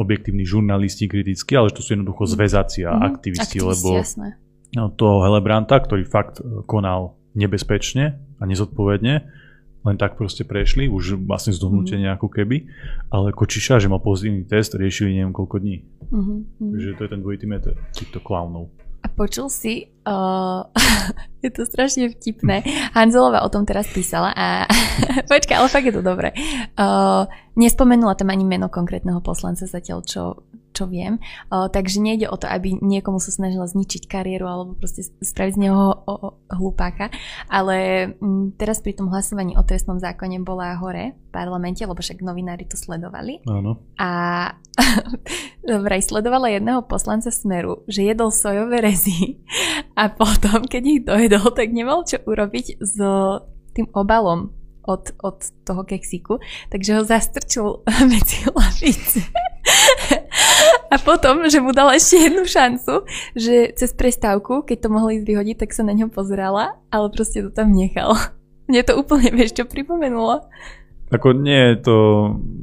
[0.00, 2.32] objektívni žurnalisti kritickí, ale že to sú jednoducho mhm.
[2.32, 3.08] zväzaci a mm-hmm.
[3.12, 4.28] aktivisti, aktivisti, lebo jasné.
[4.76, 9.28] No, toho Helebranta, ktorý fakt e, konal nebezpečne a nezodpovedne,
[9.86, 12.16] len tak proste prešli, už vlastne z donútenia mm.
[12.18, 12.66] ako keby,
[13.14, 15.76] ale Kočiša, že mal pozitívny test, riešili neviem koľko dní.
[16.10, 16.38] Mm-hmm.
[16.58, 18.72] Takže to je ten dvojitý meter týchto klaunov.
[18.98, 20.66] A počul si, uh,
[21.44, 22.66] je to strašne vtipné,
[22.98, 24.66] Hanzelová o tom teraz písala a
[25.30, 26.34] počkaj, ale fakt je to dobré.
[26.74, 30.22] Uh, nespomenula tam ani meno konkrétneho poslanca zatiaľ, čo
[30.78, 31.18] čo viem.
[31.50, 35.62] Uh, takže nejde o to, aby niekomu sa snažila zničiť kariéru alebo proste spraviť z
[35.66, 37.10] neho o, o, hlupáka.
[37.50, 42.22] Ale m, teraz pri tom hlasovaní o trestnom zákone bola hore v parlamente, lebo však
[42.22, 43.42] novinári to sledovali.
[43.50, 43.82] Áno.
[43.98, 44.10] A
[45.86, 49.42] vraj sledovala jedného poslanca Smeru, že jedol sojové rezy
[49.98, 52.94] a potom, keď ich dojedol, tak nemal čo urobiť s
[53.74, 54.54] tým obalom
[54.88, 55.38] od, od
[55.68, 56.40] toho keksiku,
[56.72, 59.20] takže ho zastrčil medzi lavice.
[60.88, 63.04] A potom, že mu dala ešte jednu šancu,
[63.36, 67.44] že cez prestávku, keď to mohli ísť vyhodiť, tak sa na ňo pozerala, ale proste
[67.44, 68.16] to tam nechal.
[68.68, 70.48] Mne to úplne, vieš, čo pripomenulo.
[71.08, 71.96] Ako nie je to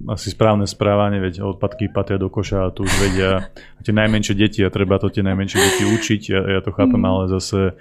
[0.06, 3.50] asi správne správanie, veď odpadky patria do koša a tu už vedia
[3.86, 6.22] tie najmenšie deti a treba to tie najmenšie deti učiť.
[6.30, 7.10] Ja, ja to chápem, mm.
[7.10, 7.74] ale zase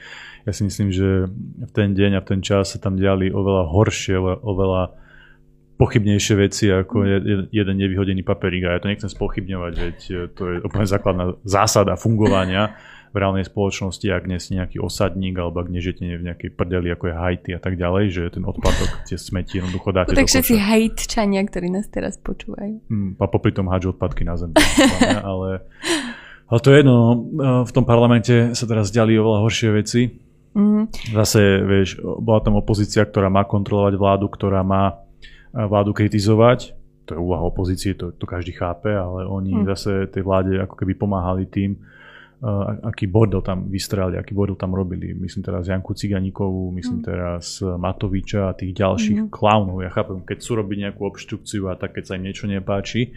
[0.45, 1.29] ja si myslím, že
[1.61, 5.04] v ten deň a v ten čas sa tam diali oveľa horšie, oveľa
[5.75, 7.03] pochybnejšie veci ako
[7.51, 8.63] jeden nevyhodený paperík.
[8.67, 12.79] A ja to nechcem spochybňovať, veď e, to je úplne základná zásada fungovania
[13.15, 17.05] v reálnej spoločnosti, ak nie si nejaký osadník alebo ak nežete v nejakej prdeli ako
[17.11, 20.43] je Haiti a tak ďalej, že ten odpadok, tie smeti jednoducho dáte no, koša.
[20.43, 22.83] všetci Haitčania, ktorí nás teraz počúvajú.
[22.91, 24.51] Mm, a popri tom hádžu odpadky na zem.
[25.31, 25.63] ale,
[26.51, 30.11] ale to je jedno, no, v tom parlamente sa teraz diali oveľa horšie veci.
[30.59, 30.91] Mm.
[31.15, 35.04] Zase, vieš, bola tam opozícia, ktorá má kontrolovať vládu, ktorá má
[35.55, 36.75] vládu kritizovať.
[37.07, 39.65] To je úloha opozície, to, to každý chápe, ale oni mm.
[39.71, 44.73] zase tej vláde ako keby pomáhali tým, uh, aký bordel tam vystrali, aký bordel tam
[44.73, 45.13] robili.
[45.13, 47.07] Myslím teraz Janku Ciganíkovú, myslím mm.
[47.07, 49.31] teraz Matoviča a tých ďalších mm.
[49.31, 49.85] klaunov.
[49.85, 53.13] Ja chápem, keď sú robiť nejakú obštrukciu a tak, keď sa im niečo nepáči,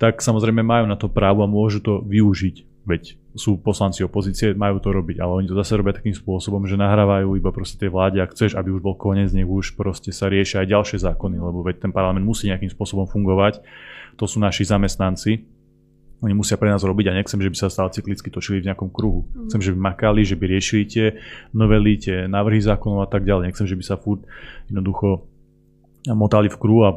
[0.00, 2.69] tak samozrejme majú na to právo a môžu to využiť.
[2.90, 6.74] Veď sú poslanci opozície, majú to robiť, ale oni to zase robia takým spôsobom, že
[6.74, 10.26] nahrávajú iba proste tej vláde, ak chceš, aby už bol koniec, nech už proste sa
[10.26, 13.62] riešia aj ďalšie zákony, lebo veď ten parlament musí nejakým spôsobom fungovať.
[14.18, 15.46] To sú naši zamestnanci,
[16.20, 18.92] oni musia pre nás robiť a nechcem, že by sa stále cyklicky točili v nejakom
[18.92, 19.24] kruhu.
[19.32, 19.48] Mm.
[19.48, 21.06] Chcem, že by makali, že by riešili tie
[21.56, 23.48] novely, tie návrhy zákonov a tak ďalej.
[23.48, 24.28] Nechcem, že by sa furt
[24.68, 25.24] jednoducho
[26.12, 26.92] motali v kruhu a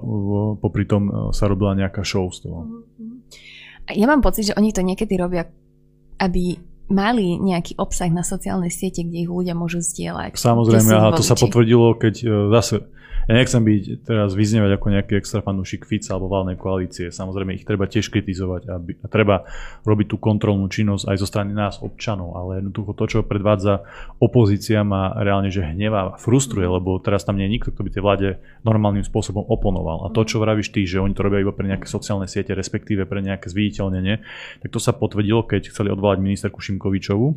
[0.59, 2.67] popri tom e, sa robila nejaká show z toho.
[2.67, 3.11] Mm-hmm.
[3.99, 5.47] Ja mám pocit, že oni to niekedy robia
[6.23, 6.55] aby
[6.87, 10.35] mali nejaký obsah na sociálnej siete, kde ich ľudia môžu zdieľať.
[10.35, 12.85] Samozrejme, a to sa potvrdilo, keď e, zase
[13.27, 17.07] ja nechcem byť teraz vyznievať ako nejaký extra fanúšik Fica alebo valnej koalície.
[17.09, 19.47] Samozrejme, ich treba tiež kritizovať a, a treba
[19.87, 23.87] robiť tú kontrolnú činnosť aj zo strany nás, občanov, ale jednoducho to, čo predvádza
[24.19, 28.03] opozícia ma reálne, že hnevá, frustruje, lebo teraz tam nie je nikto, kto by tej
[28.03, 28.29] vláde
[28.67, 30.07] normálnym spôsobom oponoval.
[30.07, 33.07] A to, čo vravíš ty, že oni to robia iba pre nejaké sociálne siete, respektíve
[33.07, 34.19] pre nejaké zviditeľnenie,
[34.63, 37.27] tak to sa potvrdilo, keď chceli odvolať ministerku Šimkovičovu.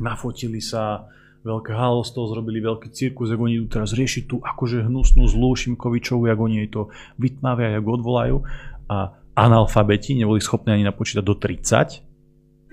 [0.00, 1.06] Nafotili sa,
[1.44, 5.28] veľké halo z toho zrobili veľký cirkus, ako oni idú teraz riešiť tú akože hnusnú
[5.28, 6.82] zlú Šimkovičovu, ako oni jej to
[7.20, 8.36] vytmavia, ako odvolajú
[8.88, 12.00] a analfabeti neboli schopní ani napočítať do 30.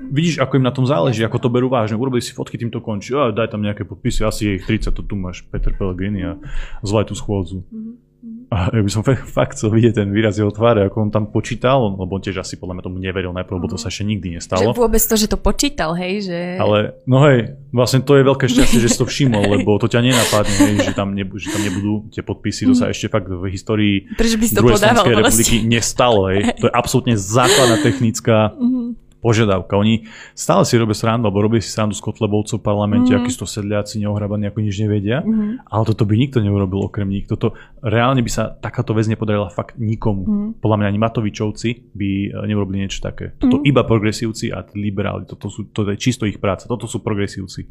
[0.02, 1.94] Vidíš, ako im na tom záleží, ako to berú vážne.
[1.94, 3.14] Urobili si fotky, tým to končí.
[3.14, 6.34] A daj tam nejaké podpisy, asi je ich 30, to tu máš Peter Pellegrini a
[6.82, 7.62] zlaj tú schôdzu.
[7.70, 8.11] Mm-hmm.
[8.52, 11.88] A ja by som fakt chcel vidieť ten výraz jeho tváre, ako on tam počítal,
[11.96, 14.76] lebo on tiež asi podľa mňa tomu neveril najprv, lebo to sa ešte nikdy nestalo.
[14.76, 16.40] Že vôbec to, že to počítal, hej, že...
[16.60, 20.04] Ale, no hej, vlastne to je veľké šťastie, že si to všimol, lebo to ťa
[20.04, 23.44] nenapadne, hej, že, tam nebu- že tam nebudú tie podpisy, to sa ešte fakt v
[23.48, 26.52] histórii druhej Slovenskej republiky nestalo, hej.
[26.60, 29.78] To je absolútne základná technická mm-hmm požiadavka.
[29.78, 33.30] Oni stále si robia srandu, alebo robia si srandu z Kotlebovcov v parlamente, mm-hmm.
[33.30, 35.22] akí to sedliaci neohrabaní, ako nič nevedia.
[35.22, 35.70] Mm-hmm.
[35.70, 37.30] Ale toto by nikto neurobil okrem nich.
[37.30, 37.54] Toto,
[37.86, 40.26] reálne by sa takáto vec nepodarila fakt nikomu.
[40.26, 40.50] Mm-hmm.
[40.58, 43.38] Podľa mňa ani Matovičovci by e, neurobili niečo také.
[43.38, 43.70] Toto mm-hmm.
[43.70, 45.30] iba progresívci a liberáli.
[45.30, 46.66] Toto, sú, toto je čisto ich práca.
[46.66, 47.70] Toto sú progresívci.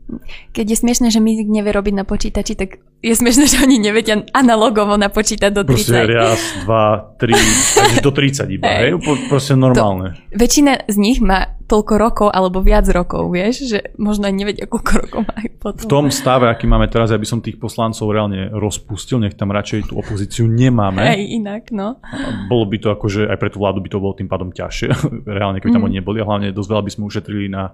[0.54, 4.22] Keď je smiešne, že my nevie robiť na počítači, tak je smiešne, že oni nevedia
[4.30, 5.74] analogovo napočítať do 30.
[5.74, 6.84] Proste raz, dva,
[7.18, 7.34] tri,
[8.06, 8.70] do 30 iba.
[8.70, 9.02] Hej.
[9.26, 10.14] Proste normálne.
[10.30, 14.34] To, väčšina z nich má má toľko rokov alebo viac rokov, vieš, že možno aj
[14.34, 15.86] nevedia, koľko rokov majú potom.
[15.86, 19.94] V tom stave, aký máme teraz, aby som tých poslancov reálne rozpustil, nech tam radšej
[19.94, 20.98] tú opozíciu nemáme.
[20.98, 22.02] Aj inak, no.
[22.50, 24.88] Bolo by to akože, aj pre tú vládu by to bolo tým pádom ťažšie,
[25.38, 25.88] reálne, keby tam mm.
[25.88, 27.64] oni neboli a hlavne dosť veľa by sme ušetrili na,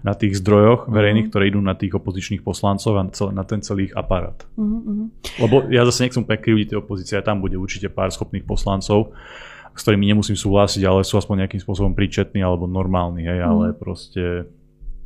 [0.00, 1.30] na tých zdrojoch verejných, mm.
[1.30, 4.40] ktoré idú na tých opozičných poslancov a na ten celý aparát.
[4.56, 5.36] Mm-hmm.
[5.44, 9.12] Lebo ja zase nechcem úplne krivdiť tej opozície, tam bude určite pár schopných poslancov,
[9.74, 13.46] s ktorými nemusím súhlasiť, ale sú aspoň nejakým spôsobom príčetní alebo normálni, hej, mm.
[13.46, 14.46] ale proste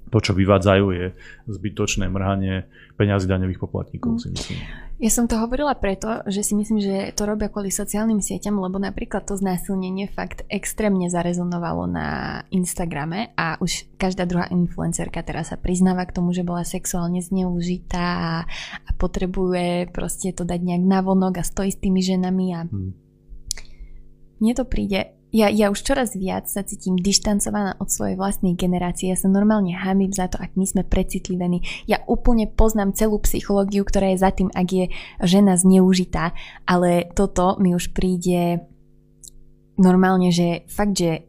[0.09, 1.07] to, čo vyvádzajú, je
[1.48, 2.64] zbytočné mrhanie
[2.96, 4.20] peňazí daňových poplatníkov, mm.
[4.20, 4.61] si myslím.
[4.98, 8.83] Ja som to hovorila preto, že si myslím, že to robia kvôli sociálnym sieťam, lebo
[8.83, 12.09] napríklad to znásilnenie fakt extrémne zarezonovalo na
[12.50, 18.07] Instagrame a už každá druhá influencerka teraz sa priznáva k tomu, že bola sexuálne zneužitá
[18.18, 18.35] a,
[18.83, 23.07] a potrebuje proste to dať nejak navonok a stojí s tými ženami a mm.
[24.38, 29.12] Mne to príde ja, ja už čoraz viac sa cítim dištancovaná od svojej vlastnej generácie.
[29.12, 31.61] Ja sa normálne hamím za to, ak my sme precitlivení.
[31.85, 34.85] Ja úplne poznám celú psychológiu, ktorá je za tým, ak je
[35.20, 36.33] žena zneužitá,
[36.64, 38.64] ale toto mi už príde
[39.77, 41.27] normálne, že fakt, že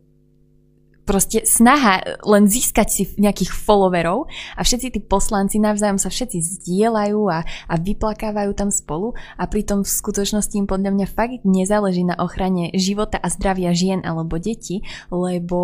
[1.10, 7.22] proste snaha len získať si nejakých followerov a všetci tí poslanci navzájom sa všetci zdieľajú
[7.34, 12.14] a, a vyplakávajú tam spolu a pritom v skutočnosti im podľa mňa fakt nezáleží na
[12.22, 15.60] ochrane života a zdravia žien alebo detí, lebo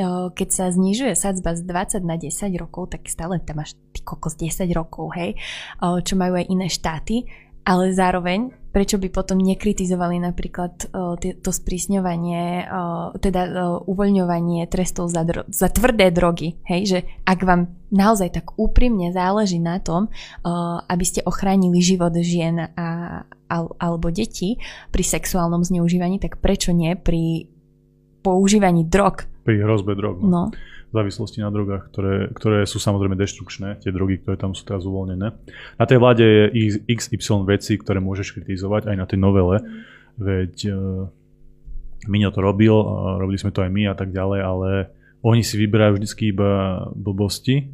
[0.00, 4.00] uh, keď sa znižuje sadzba z 20 na 10 rokov, tak stále tam máš ty
[4.00, 5.36] kokos 10 rokov, hej,
[5.84, 7.28] uh, čo majú aj iné štáty,
[7.68, 15.08] ale zároveň prečo by potom nekritizovali napríklad uh, to sprísňovanie, uh, teda uh, uvoľňovanie trestov
[15.08, 20.12] za, dro- za tvrdé drogy, hej, že ak vám naozaj tak úprimne záleží na tom,
[20.12, 24.60] uh, aby ste ochránili život žien a, al, alebo detí
[24.92, 27.48] pri sexuálnom zneužívaní, tak prečo nie pri
[28.20, 29.24] používaní drog?
[29.48, 30.20] Pri hrozbe drog.
[30.20, 30.52] No.
[30.94, 35.34] Závislosti na drogách, ktoré, ktoré sú samozrejme deštrukčné, tie drogy, ktoré tam sú teraz uvoľnené.
[35.76, 39.60] Na tej vláde je XY veci, ktoré môžeš kritizovať aj na tej novele,
[40.16, 40.76] veď uh,
[42.06, 42.76] Miňo to robil,
[43.18, 44.68] robili sme to aj my a tak ďalej, ale
[45.26, 46.50] oni si vyberajú vždy iba
[46.94, 47.66] blbosti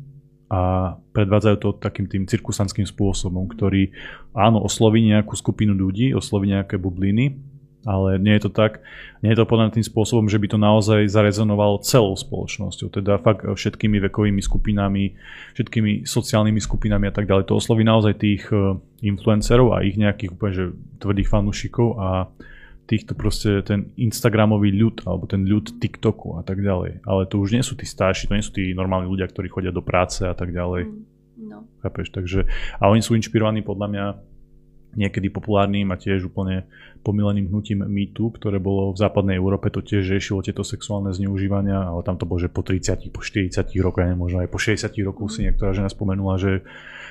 [0.48, 3.92] a predvádzajú to takým tým cirkusanským spôsobom, ktorý
[4.32, 7.36] áno, osloví nejakú skupinu ľudí, osloví nejaké bubliny,
[7.82, 8.82] ale nie je to tak,
[9.22, 13.42] nie je to podľa tým spôsobom, že by to naozaj zarezonovalo celou spoločnosťou, teda fakt
[13.42, 15.18] všetkými vekovými skupinami,
[15.58, 17.50] všetkými sociálnymi skupinami a tak ďalej.
[17.50, 20.64] To osloví naozaj tých e, influencerov a ich nejakých úplne že
[21.02, 22.08] tvrdých fanúšikov a
[22.86, 27.02] týchto proste ten Instagramový ľud alebo ten ľud TikToku a tak ďalej.
[27.06, 29.72] Ale to už nie sú tí starší, to nie sú tí normálni ľudia, ktorí chodia
[29.74, 30.90] do práce a tak ďalej.
[30.90, 31.02] Mm,
[31.46, 31.58] no.
[31.80, 32.10] Chápeš?
[32.10, 32.46] Takže,
[32.78, 34.04] a oni sú inšpirovaní podľa mňa
[34.92, 36.68] niekedy populárnym a tiež úplne
[37.02, 42.06] pomileným hnutím MeToo, ktoré bolo v západnej Európe, to tiež riešilo tieto sexuálne zneužívania, ale
[42.06, 45.34] tam to bolo, že po 30, po 40 rokoch, ne, možno aj po 60 rokov
[45.34, 46.62] si niektorá žena spomenula, že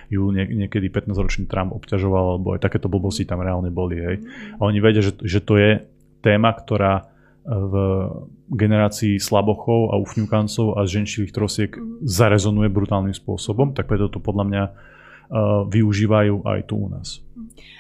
[0.07, 3.99] ju nie, niekedy 15-ročný Trump obťažoval, alebo aj takéto blbosti tam reálne boli.
[3.99, 4.17] Hej.
[4.59, 5.87] A oni vedia, že, že to je
[6.19, 7.73] téma, ktorá v
[8.53, 11.71] generácii slabochov a ufňukancov a ženšivých trosiek
[12.05, 14.73] zarezonuje brutálnym spôsobom, tak preto to podľa mňa uh,
[15.65, 17.17] využívajú aj tu u nás.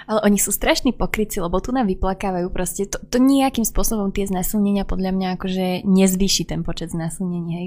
[0.09, 2.89] Ale oni sú strašní pokryci, lebo tu nám vyplakávajú proste.
[2.89, 7.49] To, to nejakým spôsobom tie znásilnenia podľa mňa akože nezvýši ten počet znásilnení.
[7.53, 7.65] Hej.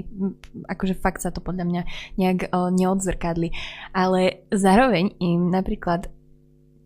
[0.67, 1.81] Akože fakt sa to podľa mňa
[2.19, 3.55] nejak o, neodzrkadli.
[3.95, 6.11] Ale zároveň im napríklad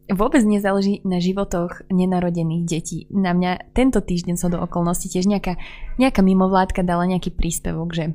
[0.10, 3.06] vôbec nezáleží na životoch nenarodených detí.
[3.13, 5.62] Na mňa tento týždeň sa do okolností tiež nejaká,
[6.02, 8.06] nejaká mimovládka dala nejaký príspevok, že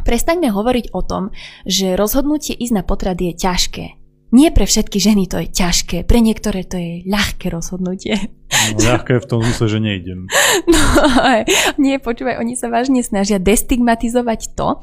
[0.00, 1.28] Prestaňme hovoriť o tom,
[1.68, 3.99] že rozhodnutie ísť na potrat je ťažké.
[4.30, 8.30] Nie pre všetky ženy to je ťažké, pre niektoré to je ľahké rozhodnutie.
[8.50, 10.20] No, ľahké v tom zmysle, že nejdem.
[10.70, 11.06] No,
[11.80, 14.78] nie, počúvaj, oni sa vážne snažia destigmatizovať to,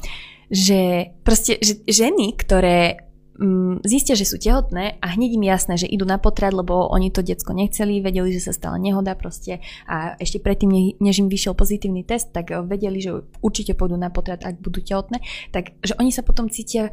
[0.51, 3.07] že proste že ženy, ktoré
[3.37, 7.13] mm, zistia, že sú tehotné a hneď im jasné, že idú na potrat, lebo oni
[7.13, 11.53] to decko nechceli, vedeli, že sa stala nehoda proste a ešte predtým, než im vyšiel
[11.53, 15.21] pozitívny test, tak vedeli, že určite pôjdu na potrat, ak budú tehotné,
[15.53, 16.91] tak že oni sa potom cítia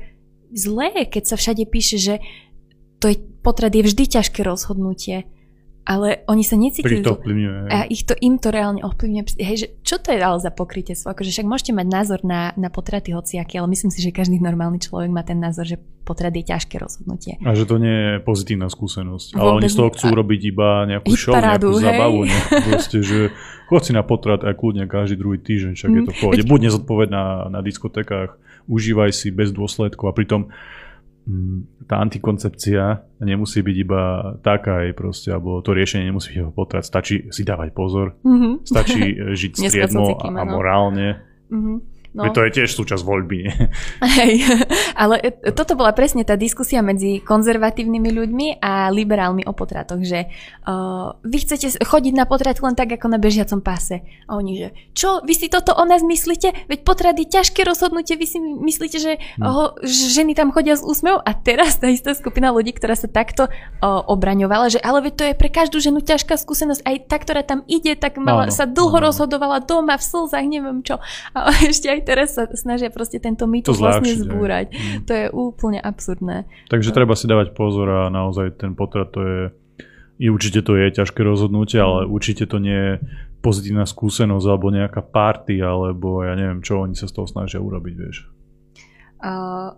[0.52, 2.14] zlé, keď sa všade píše, že
[3.00, 5.28] to je, potrat je vždy ťažké rozhodnutie.
[5.84, 7.04] Ale oni sa necítia.
[7.04, 7.20] To
[7.68, 9.36] a ich to, im to reálne ovplyvňuje.
[9.36, 11.12] Hej, že čo to je ale za pokrytectvo?
[11.12, 14.80] Akože však môžete mať názor na, na potraty hociaké, ale myslím si, že každý normálny
[14.80, 15.76] človek má ten názor, že
[16.08, 17.36] potrat je ťažké rozhodnutie.
[17.44, 19.36] A že to nie je pozitívna skúsenosť.
[19.36, 20.16] Vôbec ale oni z toho chcú a...
[20.16, 21.84] robiť iba nejakú show, parádu, nejakú hej.
[21.84, 22.18] zábavu.
[22.24, 23.18] Nejakú, proste, že
[23.68, 25.96] chod si na potrat aj kľudne každý druhý týždeň, však mm.
[25.96, 26.42] je to v pohode.
[26.48, 30.40] Buď nezodpovedná na diskotekách, užívaj si bez dôsledkov a pritom
[31.28, 34.02] mm, tá antikoncepcia nemusí byť iba
[34.40, 38.64] taká aj proste, alebo to riešenie nemusí byť potrat, stačí si dávať pozor, mm-hmm.
[38.64, 41.22] stačí žiť striedmo a, a morálne.
[41.48, 41.93] Mm-hmm.
[42.14, 42.30] No.
[42.30, 43.38] To je tiež súčasť voľby.
[43.98, 44.46] Hej,
[45.02, 51.18] ale toto bola presne tá diskusia medzi konzervatívnymi ľuďmi a liberálmi o potratoch, že uh,
[51.26, 54.06] vy chcete chodiť na potrat len tak, ako na bežiacom páse.
[54.30, 56.70] A oni, že čo, vy si toto o nás myslíte?
[56.70, 61.18] Veď potrat je ťažké rozhodnutie, vy si myslíte, že oh, ženy tam chodia s úsmevom?
[61.18, 65.24] A teraz tá istá skupina ľudí, ktorá sa takto uh, obraňovala, že ale veď to
[65.26, 68.70] je pre každú ženu ťažká skúsenosť, aj tá, ktorá tam ide, tak mala, no, sa
[68.70, 69.10] dlho no.
[69.10, 71.02] rozhodovala doma v slzách, neviem čo.
[71.34, 74.70] A ešte aj teraz sa snažia proste tento mýtus vlastne zbúrať.
[74.70, 74.98] Mm.
[75.08, 76.44] To je úplne absurdné.
[76.68, 76.96] Takže no.
[77.00, 79.40] treba si dávať pozor a naozaj ten potrat to je
[80.14, 82.92] i určite to je ťažké rozhodnutie, ale určite to nie je
[83.42, 87.94] pozitívna skúsenosť alebo nejaká party, alebo ja neviem čo oni sa z toho snažia urobiť,
[87.98, 88.30] vieš.
[89.18, 89.74] Uh,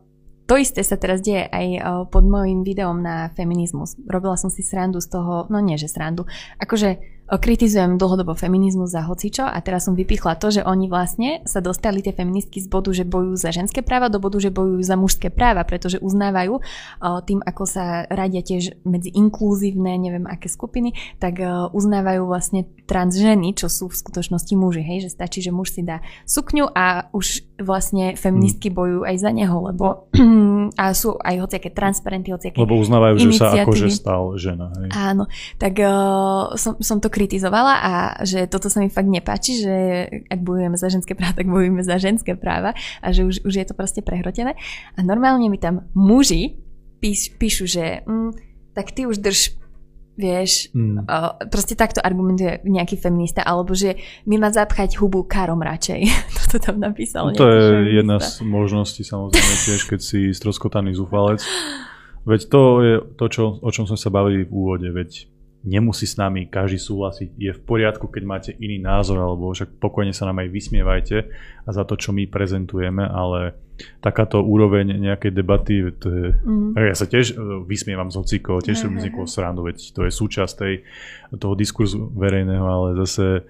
[0.46, 1.82] to isté sa teraz deje aj
[2.14, 3.98] pod môjim videom na feminizmus.
[4.06, 6.30] Robila som si srandu z toho, no nie že srandu,
[6.62, 11.58] akože kritizujem dlhodobo feminizmus za hocičo a teraz som vypichla to, že oni vlastne sa
[11.58, 14.94] dostali tie feministky z bodu, že bojujú za ženské práva do bodu, že bojujú za
[14.94, 16.62] mužské práva, pretože uznávajú
[17.26, 21.42] tým, ako sa radia tiež medzi inkluzívne, neviem aké skupiny, tak
[21.74, 25.82] uznávajú vlastne trans ženy, čo sú v skutočnosti muži, hej, že stačí, že muž si
[25.82, 28.76] dá sukňu a už vlastne feministky hmm.
[28.76, 30.06] bojujú aj za neho, lebo
[30.80, 34.70] a sú aj hociaké transparenty, hociaké Lebo uznávajú, že sa akože stal žena.
[34.78, 34.90] Hej.
[34.94, 35.24] Áno,
[35.58, 37.92] tak uh, som, som to kritizovala a
[38.28, 39.74] že toto sa mi fakt nepáči, že
[40.28, 43.64] ak bojujeme za ženské práva, tak bojujeme za ženské práva a že už, už je
[43.64, 44.52] to proste prehrotené.
[44.94, 46.60] A normálne mi tam muži
[47.00, 48.30] píš, píšu, že mm,
[48.76, 49.56] tak ty už drž
[50.16, 51.04] vieš, mm.
[51.04, 56.00] uh, proste takto argumentuje nejaký feminista, alebo že mi má zapchať hubu karom radšej.
[56.40, 57.32] Toto tam napísal.
[57.32, 57.96] No to je feminista.
[58.00, 61.44] jedna z možností samozrejme tiež, keď si stroskotaný zúfalec.
[62.26, 65.35] Veď to je to, čo, o čom sme sa bavili v úvode, veď
[65.66, 67.28] nemusí s nami každý súhlasiť.
[67.34, 71.16] Je v poriadku, keď máte iný názor, alebo však pokojne sa nám aj vysmievajte
[71.66, 73.58] a za to, čo my prezentujeme, ale
[74.00, 76.80] takáto úroveň nejakej debaty, to je, mm.
[76.80, 80.54] ja sa tiež e, vysmievam z hociko, tiež som vznikol srandu, veď to je súčasť
[80.56, 80.74] tej,
[81.36, 83.44] toho diskurzu verejného, ale zase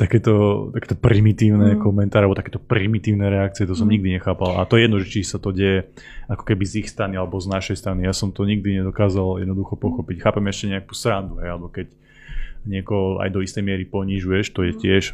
[0.00, 0.34] takéto,
[0.72, 1.84] takéto primitívne mm.
[1.84, 3.92] komentáre alebo takéto primitívne reakcie, to som mm.
[4.00, 4.56] nikdy nechápal.
[4.56, 5.92] A to je jedno, že či sa to deje
[6.24, 8.08] ako keby z ich strany alebo z našej strany.
[8.08, 10.24] Ja som to nikdy nedokázal jednoducho pochopiť.
[10.24, 11.92] Chápem ešte nejakú srandu, hej, alebo keď
[12.64, 14.80] niekoho aj do istej miery ponižuješ, to je mm.
[14.80, 15.04] tiež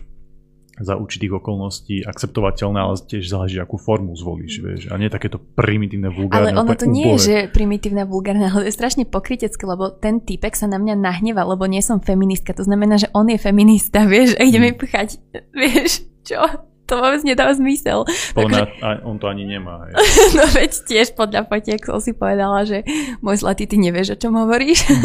[0.76, 4.82] za určitých okolností akceptovateľné, ale tiež záleží, akú formu zvolíš, vieš.
[4.92, 6.52] A nie takéto primitívne, vulgárne.
[6.52, 10.52] Ale ono to nie je, že primitívne, vulgárne, ale je strašne pokrytecké, lebo ten typek
[10.52, 12.52] sa na mňa nahneva, lebo nie som feministka.
[12.56, 14.80] To znamená, že on je feminista, vieš, a ideme hmm.
[14.80, 15.08] pchať,
[15.56, 16.44] vieš, čo?
[16.86, 18.06] to vôbec nedáva zmysel.
[18.32, 19.02] Podľa Takže...
[19.02, 19.90] on to ani nemá.
[20.38, 22.86] no veď tiež podľa fotiek som si povedala, že
[23.20, 24.86] môj zlatý, ty nevieš, o čom hovoríš.
[24.86, 25.02] Mm.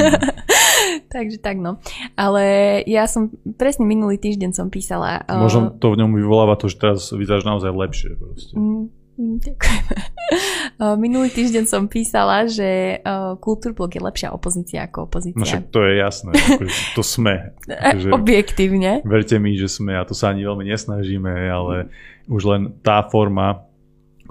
[1.13, 1.77] Takže tak no.
[2.15, 2.43] Ale
[2.87, 5.23] ja som, presne minulý týždeň som písala.
[5.27, 8.09] Možno to v ňom vyvoláva to, že teraz vyzeráš naozaj lepšie.
[8.17, 8.53] Proste.
[8.55, 8.89] Mm,
[9.21, 9.85] Ďakujem.
[11.03, 12.97] Minulý týždeň som písala, že
[13.37, 15.37] Kultúrblok je lepšia opozícia ako opozícia.
[15.37, 17.53] No však to je jasné, akože to sme.
[17.91, 19.05] Akože, Objektívne.
[19.05, 21.91] Verte mi, že sme a to sa ani veľmi nesnažíme, ale
[22.25, 23.67] už len tá forma,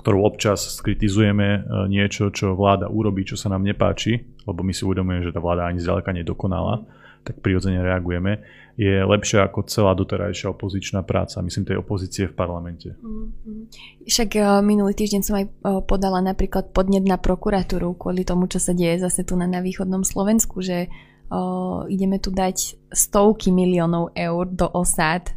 [0.00, 5.22] ktorou občas skritizujeme niečo, čo vláda urobí, čo sa nám nepáči, lebo my si uvedomujeme,
[5.22, 6.84] že tá vláda ani zďaleka nedokonala,
[7.22, 8.42] tak prirodzene reagujeme,
[8.80, 12.96] je lepšia ako celá doterajšia opozičná práca, myslím tej opozície v parlamente.
[12.96, 13.60] Mm-hmm.
[14.08, 18.56] Však uh, minulý týždeň som aj uh, podala napríklad podnet na prokuratúru kvôli tomu, čo
[18.56, 24.16] sa deje zase tu na, na východnom Slovensku, že uh, ideme tu dať stovky miliónov
[24.16, 25.36] eur do osád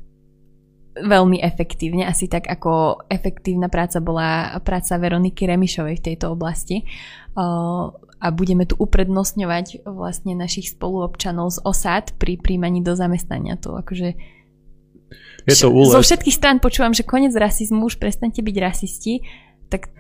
[0.94, 6.86] veľmi efektívne, asi tak ako efektívna práca bola práca Veroniky Remišovej v tejto oblasti.
[7.34, 7.90] Uh,
[8.24, 13.60] a budeme tu uprednostňovať vlastne našich spoluobčanov z osad pri príjmaní do zamestnania.
[13.60, 14.16] To akože
[15.44, 15.92] je to úlet.
[15.92, 19.28] Zo všetkých strán počúvam, že koniec rasizmu, už prestante byť rasisti,
[19.68, 19.92] tak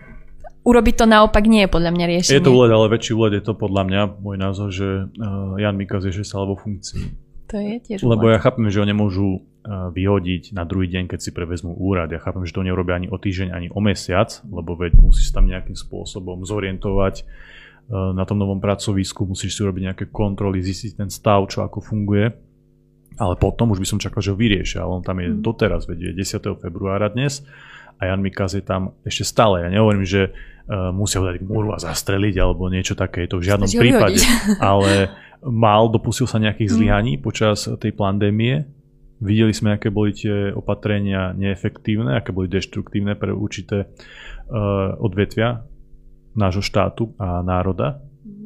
[0.64, 2.40] urobiť to naopak nie je podľa mňa riešenie.
[2.40, 5.76] Je to úlet, ale väčší úlet je to podľa mňa, môj názor, že uh, Jan
[5.76, 7.06] Mikas je 6 vo funkcii.
[7.52, 8.40] To je tiež Lebo úlet.
[8.40, 12.08] ja chápem, že ho nemôžu uh, vyhodiť na druhý deň, keď si prevezmú úrad.
[12.08, 15.44] Ja chápem, že to neurobia ani o týždeň, ani o mesiac, lebo veď musí sa
[15.44, 17.52] tam nejakým spôsobom zorientovať Eh,
[17.91, 22.32] na tom novom pracovisku, musíš si urobiť nejaké kontroly, zistiť ten stav, čo ako funguje.
[23.22, 25.46] Ale potom už by som čakal, že ho vyriešia, ale on tam je mm.
[25.46, 26.58] doteraz, veď je 10.
[26.58, 27.46] februára dnes
[28.02, 29.62] a Jan Mikaz je tam ešte stále.
[29.62, 33.38] Ja nehovorím, že uh, musia ho dať k múru a zastreliť alebo niečo také, je
[33.38, 34.17] to v žiadnom Stačí prípade.
[34.58, 35.13] Ale
[35.46, 36.76] mal, dopustil sa nejakých mm.
[36.76, 38.65] zlyhaní počas tej pandémie.
[39.22, 45.62] Videli sme, aké boli tie opatrenia neefektívne, aké boli deštruktívne pre určité uh, odvetvia
[46.36, 48.02] nášho štátu a národa.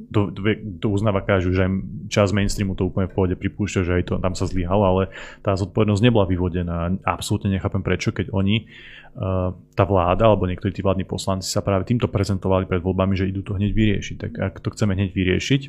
[0.08, 0.40] To, to,
[0.80, 1.72] to uznáva každý, že aj
[2.08, 5.04] čas mainstreamu to úplne v pohode pripúšťa, že aj to tam sa zlyhalo, ale
[5.44, 6.96] tá zodpovednosť nebola vyvodená.
[7.04, 8.72] Absolútne nechápem prečo, keď oni,
[9.20, 13.28] uh, tá vláda alebo niektorí tí vládni poslanci sa práve týmto prezentovali pred voľbami, že
[13.28, 14.16] idú to hneď vyriešiť.
[14.16, 15.62] Tak ak to chceme hneď vyriešiť,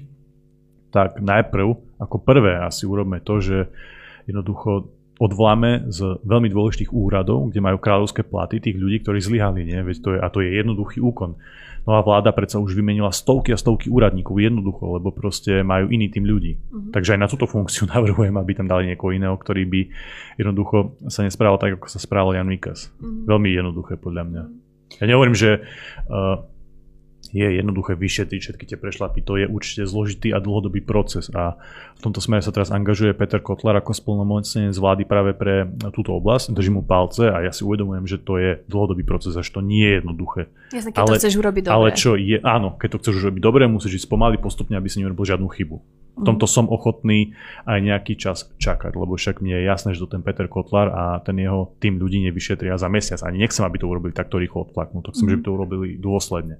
[0.94, 3.58] tak najprv, ako prvé asi urobme to, že
[4.30, 4.86] jednoducho
[5.18, 9.66] odvoláme z veľmi dôležitých úradov, kde majú kráľovské platy tých ľudí, ktorí zlyhali.
[9.66, 9.82] Nie?
[9.82, 11.34] Veď to je, a to je jednoduchý úkon.
[11.88, 16.28] Nová vláda predsa už vymenila stovky a stovky úradníkov jednoducho, lebo proste majú iný tým
[16.28, 16.60] ľudí.
[16.60, 16.92] Uh-huh.
[16.92, 19.80] Takže aj na túto funkciu navrhujem, aby tam dali niekoho iného, ktorý by
[20.36, 22.92] jednoducho sa nesprával tak, ako sa správal Jan Mikas.
[23.00, 23.24] Uh-huh.
[23.24, 24.42] Veľmi jednoduché podľa mňa.
[25.00, 25.64] Ja nehovorím, že
[26.12, 26.44] uh,
[27.32, 29.20] je jednoduché vyšetriť všetky tie prešlapy.
[29.24, 31.60] To je určite zložitý a dlhodobý proces a
[31.98, 36.14] v tomto smere sa teraz angažuje Peter Kotler ako spolnomocnenec z vlády práve pre túto
[36.14, 36.54] oblasť.
[36.54, 39.84] Držím mu palce a ja si uvedomujem, že to je dlhodobý proces, až to nie
[39.84, 40.42] je jednoduché.
[40.72, 41.74] Jasne, keď ale, to chceš urobiť dobre.
[41.74, 45.02] Ale čo je, áno, keď to chceš urobiť dobre, musíš ísť pomaly postupne, aby si
[45.02, 45.76] nerobil žiadnu chybu.
[46.18, 47.32] V tomto som ochotný
[47.64, 51.02] aj nejaký čas čakať, lebo však mne je jasné, že to ten Peter Kotlar a
[51.22, 53.22] ten jeho tým ľudí nevyšetria za mesiac.
[53.22, 55.00] Ani nechcem, aby to urobili takto rýchlo odplaknú.
[55.06, 55.30] To chcem, mm.
[55.30, 56.56] že by to urobili dôsledne.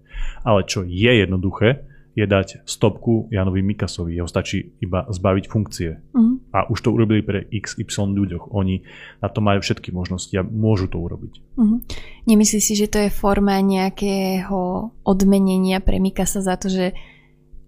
[0.47, 1.85] Ale čo je jednoduché,
[2.19, 4.19] je dať stopku Janovi Mikasovi.
[4.19, 6.03] Jeho stačí iba zbaviť funkcie.
[6.11, 6.51] Mm.
[6.51, 8.51] A už to urobili pre XY ľuďoch.
[8.51, 8.83] Oni
[9.23, 11.39] na to majú všetky možnosti a môžu to urobiť.
[11.55, 11.79] Mm.
[12.27, 16.99] Nemyslíš si, že to je forma nejakého odmenenia pre Mikasa za to, že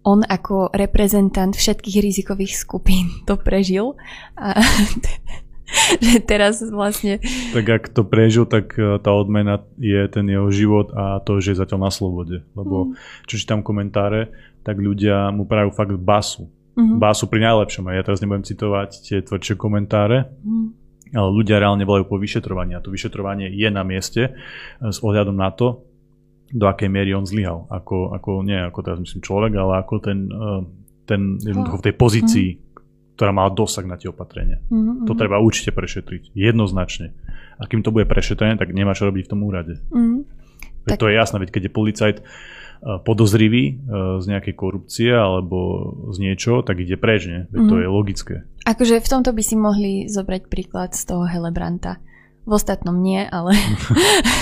[0.04, 3.96] on ako reprezentant všetkých rizikových skupín to prežil
[4.36, 4.56] a
[6.02, 7.22] že teraz vlastne...
[7.54, 11.54] Tak ak to prežil, tak e, tá odmena je ten jeho život a to, že
[11.54, 12.42] je zatiaľ na slobode.
[12.58, 12.98] Lebo mm.
[13.30, 14.34] čo čítam komentáre,
[14.66, 16.50] tak ľudia mu prajú fakt basu.
[16.74, 16.98] Mm-hmm.
[16.98, 17.86] Basu pri najlepšom.
[17.86, 20.66] A ja teraz nebudem citovať tie tvrdšie komentáre, mm.
[21.14, 22.74] ale ľudia reálne volajú po vyšetrovaní.
[22.74, 24.30] A to vyšetrovanie je na mieste e,
[24.90, 25.86] s ohľadom na to,
[26.50, 27.70] do akej miery on zlyhal.
[27.70, 30.62] Ako, ako, nie ako teraz myslím človek, ale ako ten, uh,
[31.06, 32.60] ten jednoducho v tej pozícii, mm.
[33.14, 34.58] ktorá mala dosah na tie opatrenia.
[34.68, 35.06] Mm-hmm.
[35.06, 36.34] To treba určite prešetriť.
[36.34, 37.14] Jednoznačne.
[37.60, 39.78] A kým to bude prešetrené, tak nemá čo robiť v tom úrade.
[39.94, 40.26] Mm.
[40.88, 40.98] Tak...
[40.98, 45.58] To je jasné, veď keď je policajt uh, podozrivý uh, z nejakej korupcie alebo
[46.10, 47.46] z niečo, tak ide preč, nie?
[47.54, 47.68] Veď mm.
[47.70, 47.82] to mhm.
[47.82, 48.34] je logické.
[48.66, 52.02] Akože v tomto by si mohli zobrať príklad z toho Helebranta
[52.50, 53.54] v ostatnom nie, ale,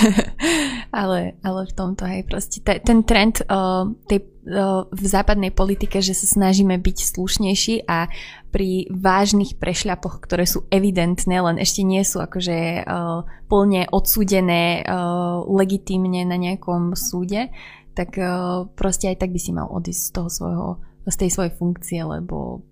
[1.01, 6.17] ale, ale v tomto hej, proste ten trend uh, tej, uh, v západnej politike, že
[6.17, 8.09] sa snažíme byť slušnejší a
[8.49, 15.45] pri vážnych prešľapoch, ktoré sú evidentné, len ešte nie sú akože uh, plne odsúdené uh,
[15.45, 17.53] legitímne na nejakom súde,
[17.93, 20.67] tak uh, proste aj tak by si mal odísť z toho svojho,
[21.05, 22.65] z tej svojej funkcie, lebo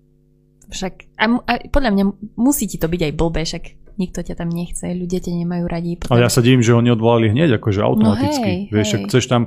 [0.74, 3.64] však, a, a podľa mňa musí ti to byť aj blbé, však
[3.98, 5.98] nikto ťa tam nechce, ľudia ťa nemajú radi.
[5.98, 6.14] Potom...
[6.16, 8.50] Ale ja sa divím, že oni odvolali hneď, akože automaticky.
[8.50, 9.02] No hej, vieš, hej.
[9.10, 9.42] chceš tam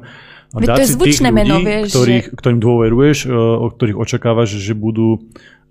[0.51, 2.35] dať to je zvučné ľudí, meno, vieš, ktorých, že...
[2.35, 5.19] ktorým dôveruješ, e, o ktorých očakávaš, že budú e,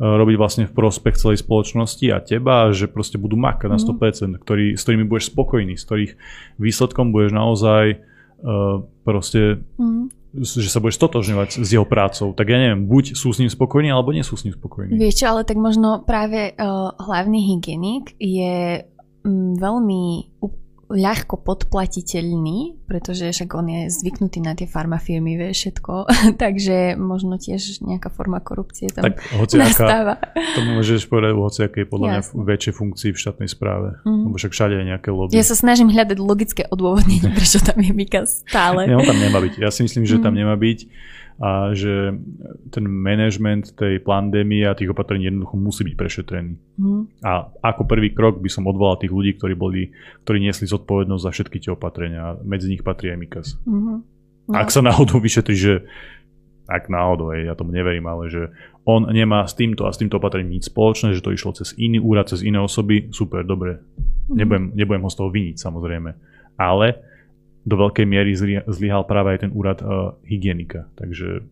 [0.00, 3.72] robiť vlastne v prospech celej spoločnosti a teba, že proste budú makať mm.
[3.76, 6.12] na 100%, ktorý, s ktorými budeš spokojný, s ktorých
[6.56, 7.84] výsledkom budeš naozaj
[8.40, 13.34] uh, proste mm že sa budeš stotožňovať s jeho prácou, tak ja neviem, buď sú
[13.34, 14.94] s ním spokojní, alebo nie sú s ním spokojní.
[14.94, 18.86] Vieš čo, ale tak možno práve uh, hlavný hygienik je
[19.26, 20.30] um, veľmi
[20.91, 26.11] ľahko podplatiteľný, pretože však on je zvyknutý na tie farmafirmy, vie všetko,
[26.43, 29.22] takže možno tiež nejaká forma korupcie tam tak
[29.55, 30.18] nastáva.
[30.34, 34.22] To môžeš povedať o hociakej podľa mňa väčšej funkcii v štátnej správe, mm.
[34.26, 35.38] lebo však všade je nejaké lobby.
[35.38, 38.91] Ja sa snažím hľadať logické odôvodnenie, prečo tam je Mika stále.
[38.91, 39.62] Nie, on tam nemá byť.
[39.62, 40.22] Ja si myslím, že mm.
[40.26, 40.78] tam nemá byť
[41.41, 42.12] a že
[42.68, 46.53] ten management tej pandémie a tých opatrení jednoducho musí byť prešetrený.
[46.76, 47.09] Mm.
[47.24, 49.88] A ako prvý krok by som odvolal tých ľudí, ktorí, boli,
[50.28, 52.36] ktorí niesli zodpovednosť za všetky tie opatrenia.
[52.45, 53.49] Medzi nich patrí aj Mikas.
[53.64, 53.99] Mm-hmm.
[54.53, 54.55] No.
[54.55, 55.88] Ak sa náhodou vyšetri, že
[56.68, 58.53] ak náhodou, ja tomu neverím, ale že
[58.84, 62.05] on nemá s týmto a s týmto opatrením nič spoločné, že to išlo cez iný
[62.05, 63.80] úrad, cez iné osoby, super, dobre.
[64.28, 64.36] Mm.
[64.36, 66.11] Nebudem, nebudem ho z toho viniť samozrejme.
[66.61, 67.01] Ale
[67.70, 68.34] do veľkej miery
[68.66, 70.90] zlyhal práve aj ten úrad uh, hygienika.
[70.98, 71.46] Takže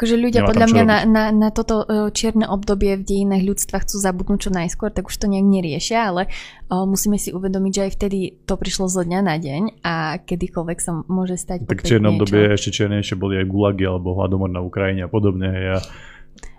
[0.00, 4.00] Akože ľudia podľa mňa na, na, na toto uh, čierne obdobie v dejinách ľudstva chcú
[4.00, 6.32] zabudnúť čo najskôr, tak už to nejak neriešia, ale
[6.72, 8.18] uh, musíme si uvedomiť, že aj vtedy
[8.48, 12.80] to prišlo zo dňa na deň a kedykoľvek sa môže stať Tak čierne obdobie ešte
[12.80, 15.52] čiernejšie boli aj gulagy alebo hladomor na Ukrajine a podobne.
[15.52, 15.84] Ja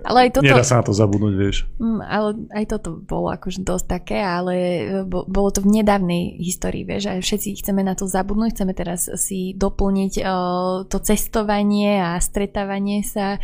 [0.02, 1.58] ale aj toto, Nedá sa na to zabudnúť, vieš.
[1.78, 6.82] Mm, ale aj toto bolo akože dosť také, ale e, bolo to v nedávnej histórii,
[6.82, 12.18] vieš, a všetci chceme na to zabudnúť, chceme teraz si doplniť uh, to cestovanie a
[12.18, 13.38] stretávanie sa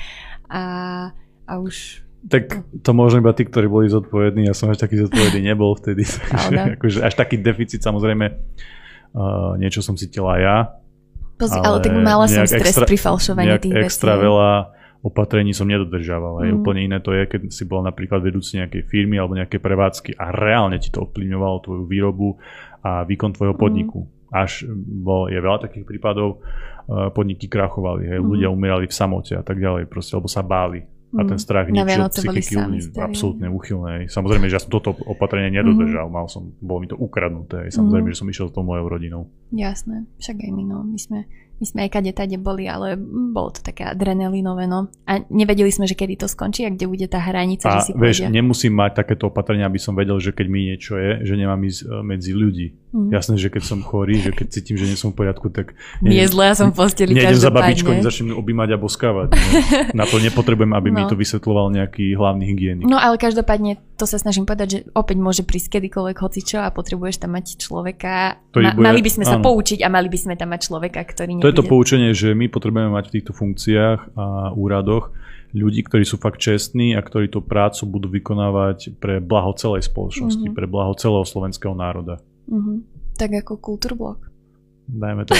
[0.50, 0.64] a,
[1.46, 4.52] a už tak to môžem iba tí, ktorí boli zodpovední.
[4.52, 6.04] Ja som až taký zodpovedný nebol vtedy.
[6.34, 8.26] Takže, akože až taký deficit samozrejme
[9.14, 10.58] uh, niečo som cítila ja.
[11.38, 14.26] Pozri, ale, ale tak mala som stres extra, pri falšovaní tých extra vecí.
[14.28, 14.52] veľa
[15.06, 16.42] opatrení som nedodržával.
[16.42, 16.62] Mm.
[16.62, 20.34] Úplne iné to je, keď si bol napríklad vedúci nejakej firmy alebo nejaké prevádzky a
[20.34, 22.38] reálne ti to ovplyvňovalo tvoju výrobu
[22.82, 23.62] a výkon tvojho mm.
[23.62, 24.00] podniku.
[24.28, 28.28] Až bol, je veľa takých prípadov, uh, podniky krachovali, hej, mm.
[28.28, 30.84] ľudia umierali v samote a tak ďalej, proste, lebo sa báli.
[31.16, 31.44] A ten mm.
[31.48, 34.12] strach ničil psychiky ľudí absolútne uchylné.
[34.12, 36.12] Samozrejme, že ja som toto opatrenie nedodržal.
[36.12, 36.14] Mm.
[36.14, 37.72] Mal som, bolo mi to ukradnuté.
[37.72, 38.14] Samozrejme, mm.
[38.14, 39.32] že som išiel s tou mojou rodinou.
[39.56, 40.84] Jasné, však aj my, no.
[40.84, 41.24] My sme
[41.58, 42.94] my sme aj kade tade boli, ale
[43.34, 44.94] bolo to také adrenalinové, no.
[45.10, 47.92] A nevedeli sme, že kedy to skončí a kde bude tá hranica, a že si
[47.98, 48.30] vieš, povedia.
[48.30, 51.80] nemusím mať takéto opatrenia, aby som vedel, že keď mi niečo je, že nemám ísť
[51.82, 52.68] e, medzi ľudí.
[52.94, 53.10] Mm.
[53.12, 55.76] Jasné, že keď som chorý, že keď cítim, že nie som v poriadku, tak...
[56.00, 59.28] Nie je zle, ja som v posteli Nejdem za babičkou, nezačnem objímať a boskávať.
[59.36, 59.60] Ne?
[59.92, 60.96] Na to nepotrebujem, aby no.
[60.96, 62.86] mi to vysvetloval nejaký hlavný hygienik.
[62.88, 67.26] No ale každopádne to sa snažím povedať, že opäť môže prísť kedykoľvek hocičo a potrebuješ
[67.26, 68.40] tam mať človeka.
[68.56, 69.44] Ma, bude, mali by sme sa áno.
[69.44, 71.42] poučiť a mali by sme tam mať človeka, ktorý.
[71.48, 75.16] To je to poučenie, že my potrebujeme mať v týchto funkciách a úradoch
[75.56, 80.44] ľudí, ktorí sú fakt čestní a ktorí tú prácu budú vykonávať pre blaho celej spoločnosti,
[80.44, 80.60] mm-hmm.
[80.60, 82.20] pre blaho celého slovenského národa.
[82.52, 82.78] Mm-hmm.
[83.16, 84.28] Tak ako kultúrblok.
[84.92, 85.40] Dajme to.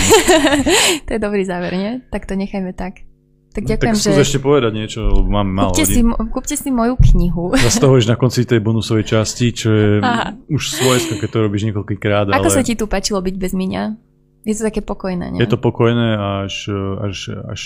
[1.04, 1.92] to je dobrý záver, nie?
[2.08, 3.04] Tak to nechajme tak.
[3.52, 4.24] Tak no, ďakujem, no, tak že...
[4.24, 7.52] ešte povedať niečo, lebo máme málo kúpte si, kúpte si moju knihu.
[7.68, 10.40] Zase toho na konci tej bonusovej časti, čo je Aha.
[10.48, 12.32] už svojské, keď to robíš niekoľkýkrát.
[12.32, 12.56] Ako ale...
[12.56, 14.07] sa ti tu páčilo byť bez mňa?
[14.48, 15.44] Je to také pokojné, nie?
[15.44, 16.16] Je to pokojné
[16.48, 16.72] až,
[17.04, 17.62] až, až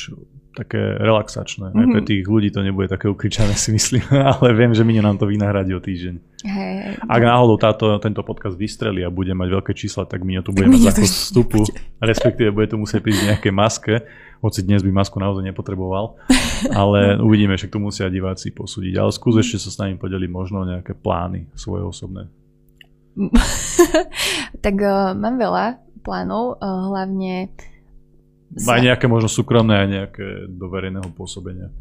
[0.57, 1.71] také relaxačné.
[1.71, 1.79] Mm-hmm.
[1.79, 2.09] Aj pre mhm.
[2.09, 4.01] tých ľudí to nebude také ukričané, si myslím,
[4.33, 6.15] ale viem, že Mine nám to vynahradí o týždeň.
[6.41, 10.51] Hey, Ak náhodou táto, tento podcast vystrelí a bude mať veľké čísla, tak Mine tu
[10.51, 11.61] bude mať zákaz vstupu,
[12.01, 14.01] respektíve bude tu musieť prísť nejaké maske
[14.41, 16.17] hoci dnes by masku naozaj nepotreboval,
[16.81, 18.97] ale uvidíme, že tu musia diváci posúdiť.
[18.97, 22.25] Ale skús ešte sa s nami podeliť možno nejaké plány svoje osobné.
[24.65, 27.53] tak uh, mám veľa plánov, uh, hlavne...
[28.67, 31.71] Aj nejaké možno súkromné, aj nejaké do verejného pôsobenia.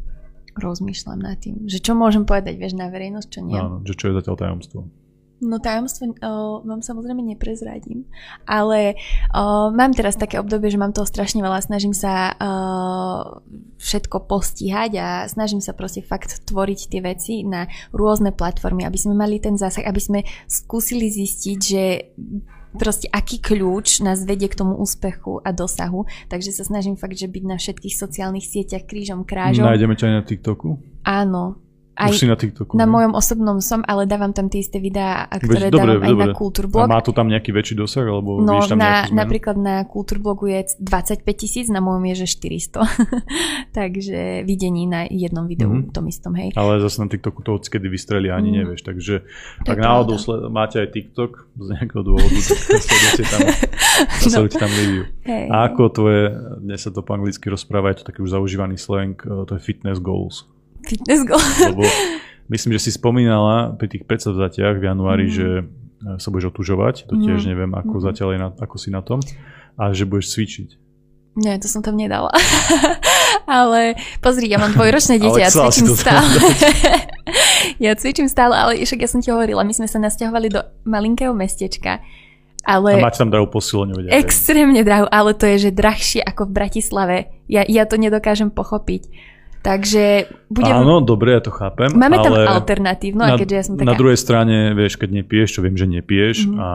[0.55, 3.59] Rozmýšľam nad tým, že čo môžem povedať, vieš, na verejnosť, čo nie.
[3.59, 4.87] Áno, že čo je zatiaľ tajomstvo.
[5.41, 8.05] No tajomstvo uh, vám samozrejme neprezradím,
[8.45, 8.93] ale
[9.33, 13.41] uh, mám teraz také obdobie, že mám toho strašne veľa, snažím sa uh,
[13.81, 19.17] všetko postihať a snažím sa proste fakt tvoriť tie veci na rôzne platformy, aby sme
[19.17, 22.13] mali ten zásah, aby sme skúsili zistiť, že
[22.75, 26.07] proste aký kľúč nás vedie k tomu úspechu a dosahu.
[26.27, 29.67] Takže sa snažím fakt, že byť na všetkých sociálnych sieťach krížom krážom.
[29.67, 30.69] Nájdeme ťa aj na TikToku?
[31.01, 31.57] Áno,
[31.91, 32.79] aj Už si na TikToku.
[32.79, 36.11] Na mojom osobnom som, ale dávam tam tie isté videá, ktoré Veď, dobre, dávam aj
[36.11, 36.23] dobre.
[36.23, 36.85] na Kultúrblog.
[36.87, 38.07] A má to tam nejaký väčší dosah?
[38.07, 42.79] Alebo no, tam na, napríklad na Kultúrblogu je 25 tisíc, na mojom je že 400.
[43.77, 45.91] takže videní na jednom videu mm-hmm.
[45.91, 46.55] tom istom, hej.
[46.55, 48.55] Ale zase na TikToku to kedy vystreli ani mm.
[48.63, 49.15] nevieš, takže
[49.63, 53.39] to ak náhodou sled- máte aj TikTok z nejakého dôvodu, tak sledujte tam,
[54.27, 54.47] no.
[54.47, 54.69] tam.
[55.23, 55.45] Hey.
[55.47, 56.23] A ako to je,
[56.63, 59.61] dnes sa to po anglicky rozpráva, je to taký už zaužívaný slang, eh, to je
[59.61, 60.50] fitness goals.
[60.85, 61.41] Fitness goal.
[61.71, 61.85] Lebo
[62.49, 65.33] myslím, že si spomínala pri tých predsavzatiach v januári, mm.
[65.33, 65.63] že e,
[66.19, 67.49] sa budeš otužovať, to tiež mm.
[67.49, 68.03] neviem, ako mm.
[68.03, 69.19] zatiaľ je na, ako si na tom,
[69.79, 70.69] a že budeš cvičiť.
[71.31, 72.27] Nie, to som tam nedala.
[73.47, 76.27] ale pozri, ja mám dvojročné dieťa, ja cvičím stále.
[77.79, 81.31] ja cvičím stále, ale však ja som ti hovorila, my sme sa nasťahovali do malinkého
[81.31, 82.03] mestečka.
[82.61, 83.01] Ale...
[83.01, 84.11] A máte tam drahú posilňu.
[84.13, 87.17] Extrémne drahú, ale to je, že drahšie ako v Bratislave.
[87.49, 89.09] Ja, ja to nedokážem pochopiť.
[89.61, 90.73] Takže budem...
[90.73, 91.93] Áno, dobre, ja to chápem.
[91.93, 93.85] Máme tam alternatívno, na, keďže ja som taká...
[93.85, 96.57] Na druhej strane, vieš, keď nepiješ, čo viem, že nepiješ mm-hmm.
[96.57, 96.69] a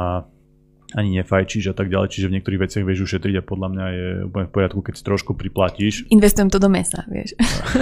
[0.95, 4.07] ani nefajčíš a tak ďalej, čiže v niektorých veciach vieš ušetriť a podľa mňa je
[4.31, 6.07] úplne v poriadku, keď si trošku priplatíš.
[6.15, 7.35] Investujem to do mesa, vieš.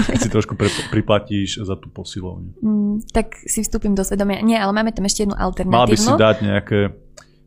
[0.09, 2.57] Keď si trošku pre, priplatíš za tú posilovňu.
[2.65, 4.41] Mm, tak si vstúpim do svedomia.
[4.41, 5.85] Nie, ale máme tam ešte jednu alternatívnu.
[5.85, 6.79] Mal by si dať nejaké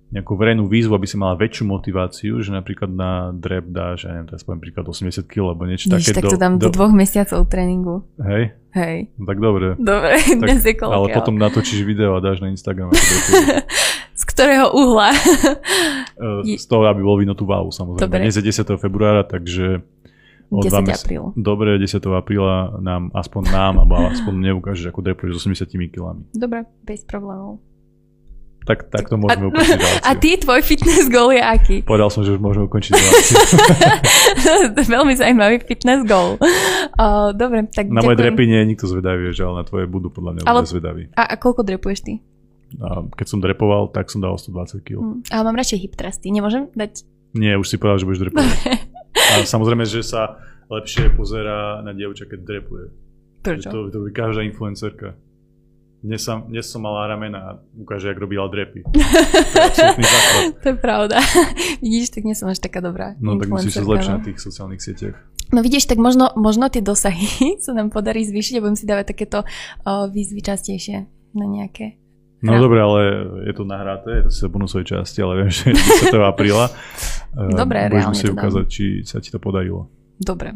[0.08, 4.32] nejakú verejnú výzvu, aby si mala väčšiu motiváciu, že napríklad na drep dáš, ja neviem,
[4.32, 6.24] teraz poviem príklad 80 kg, alebo niečo Víš, také.
[6.24, 8.08] tak to dám do, do dvoch mesiacov tréningu.
[8.24, 8.56] Hej?
[8.72, 9.12] Hej.
[9.20, 9.76] No, tak dobre.
[9.76, 12.96] Dobre, tak, dnes je koľko, Ale potom natočíš video a dáš na Instagram.
[14.18, 15.14] Z ktorého uhla?
[16.18, 18.02] Eh, z toho, aby bol vidno tú váhu, samozrejme.
[18.02, 18.26] Dobre.
[18.26, 18.66] Dnes je 10.
[18.82, 19.86] februára, takže...
[20.50, 20.74] 10.
[20.90, 21.24] apríl.
[21.36, 22.02] Dobre, 10.
[22.16, 26.24] apríla nám, aspoň nám, alebo aspoň mne ukážeš, ako drepuješ s 80 kilami.
[26.34, 27.62] Dobre, bez problémov.
[28.68, 30.04] Tak, tak to môžeme a, ukončiť reláciu.
[30.04, 31.88] A ty, tvoj fitness goal je aký?
[31.88, 33.36] Povedal som, že už môžeme ukončiť reláciu.
[34.76, 36.36] to veľmi zaujímavý fitness goal.
[37.00, 40.12] Uh, dobre, tak Na moje drepy nie je nikto zvedavý, že ale na tvoje budú
[40.12, 41.04] podľa mňa ale, zvedaví.
[41.16, 42.14] A, a koľko drepuješ ty?
[42.84, 45.00] A keď som drepoval, tak som dal 120 kg.
[45.00, 45.24] Hmm.
[45.32, 46.28] Ale mám radšej hip trusty.
[46.36, 47.08] Nemôžem dať?
[47.32, 48.58] Nie, už si povedal, že budeš drepovať.
[49.32, 52.86] a samozrejme, že sa lepšie pozera na dievča, keď drepuje.
[53.48, 53.72] Prečo?
[53.72, 55.16] To, to by každá influencerka.
[55.98, 58.86] Dnes som, dnes som mala ramena a ukáže, jak robila drepy.
[59.58, 61.18] To je, to je pravda.
[61.84, 63.18] Vidíš, tak nie som až taká dobrá.
[63.18, 65.18] No tak musíš sa zlepšiť na tých sociálnych sieťach.
[65.48, 67.28] No vidíš, tak možno, možno tie dosahy
[67.66, 71.98] sa nám podarí zvýšiť a budem si dávať takéto uh, výzvy častejšie na nejaké
[72.38, 72.62] No ja.
[72.62, 73.02] dobre, ale
[73.50, 76.14] je to nahraté, je to sice bonusovej časti, ale viem, že 10.
[76.22, 76.70] apríla.
[77.34, 79.90] Dobre, Budeš musieť ukázať, či sa ti to podarilo.
[80.22, 80.54] Dobre.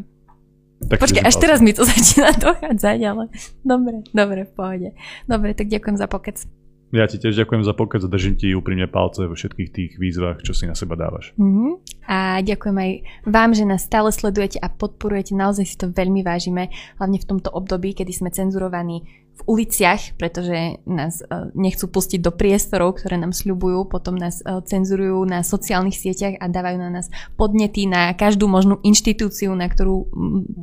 [0.88, 3.24] Tak Počkaj, až teraz mi to začína dochádzať, ale
[3.62, 4.88] dobre, dobre, v pohode.
[5.30, 6.42] Dobre, tak ďakujem za pokec.
[6.92, 10.44] Ja ti tiež ďakujem za pokec a držím ti úprimne palce vo všetkých tých výzvach,
[10.44, 11.32] čo si na seba dávaš.
[11.40, 11.70] Mm-hmm.
[12.04, 12.90] A ďakujem aj
[13.24, 15.32] vám, že nás stále sledujete a podporujete.
[15.32, 16.68] Naozaj si to veľmi vážime,
[17.00, 22.30] hlavne v tomto období, kedy sme cenzurovaní v uliciach, pretože nás uh, nechcú pustiť do
[22.30, 27.08] priestorov, ktoré nám sľubujú, potom nás uh, cenzurujú na sociálnych sieťach a dávajú na nás
[27.40, 30.06] podnety na každú možnú inštitúciu, na ktorú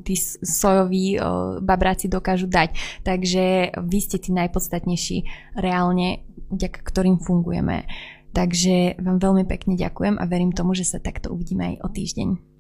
[0.05, 0.15] tí
[0.45, 2.77] sojoví uh, babráci dokážu dať.
[3.01, 5.17] Takže vy ste tí najpodstatnejší
[5.57, 7.89] reálne, vďaka ktorým fungujeme.
[8.29, 12.58] Takže vám veľmi pekne ďakujem a verím tomu, že sa takto uvidíme aj o týždeň.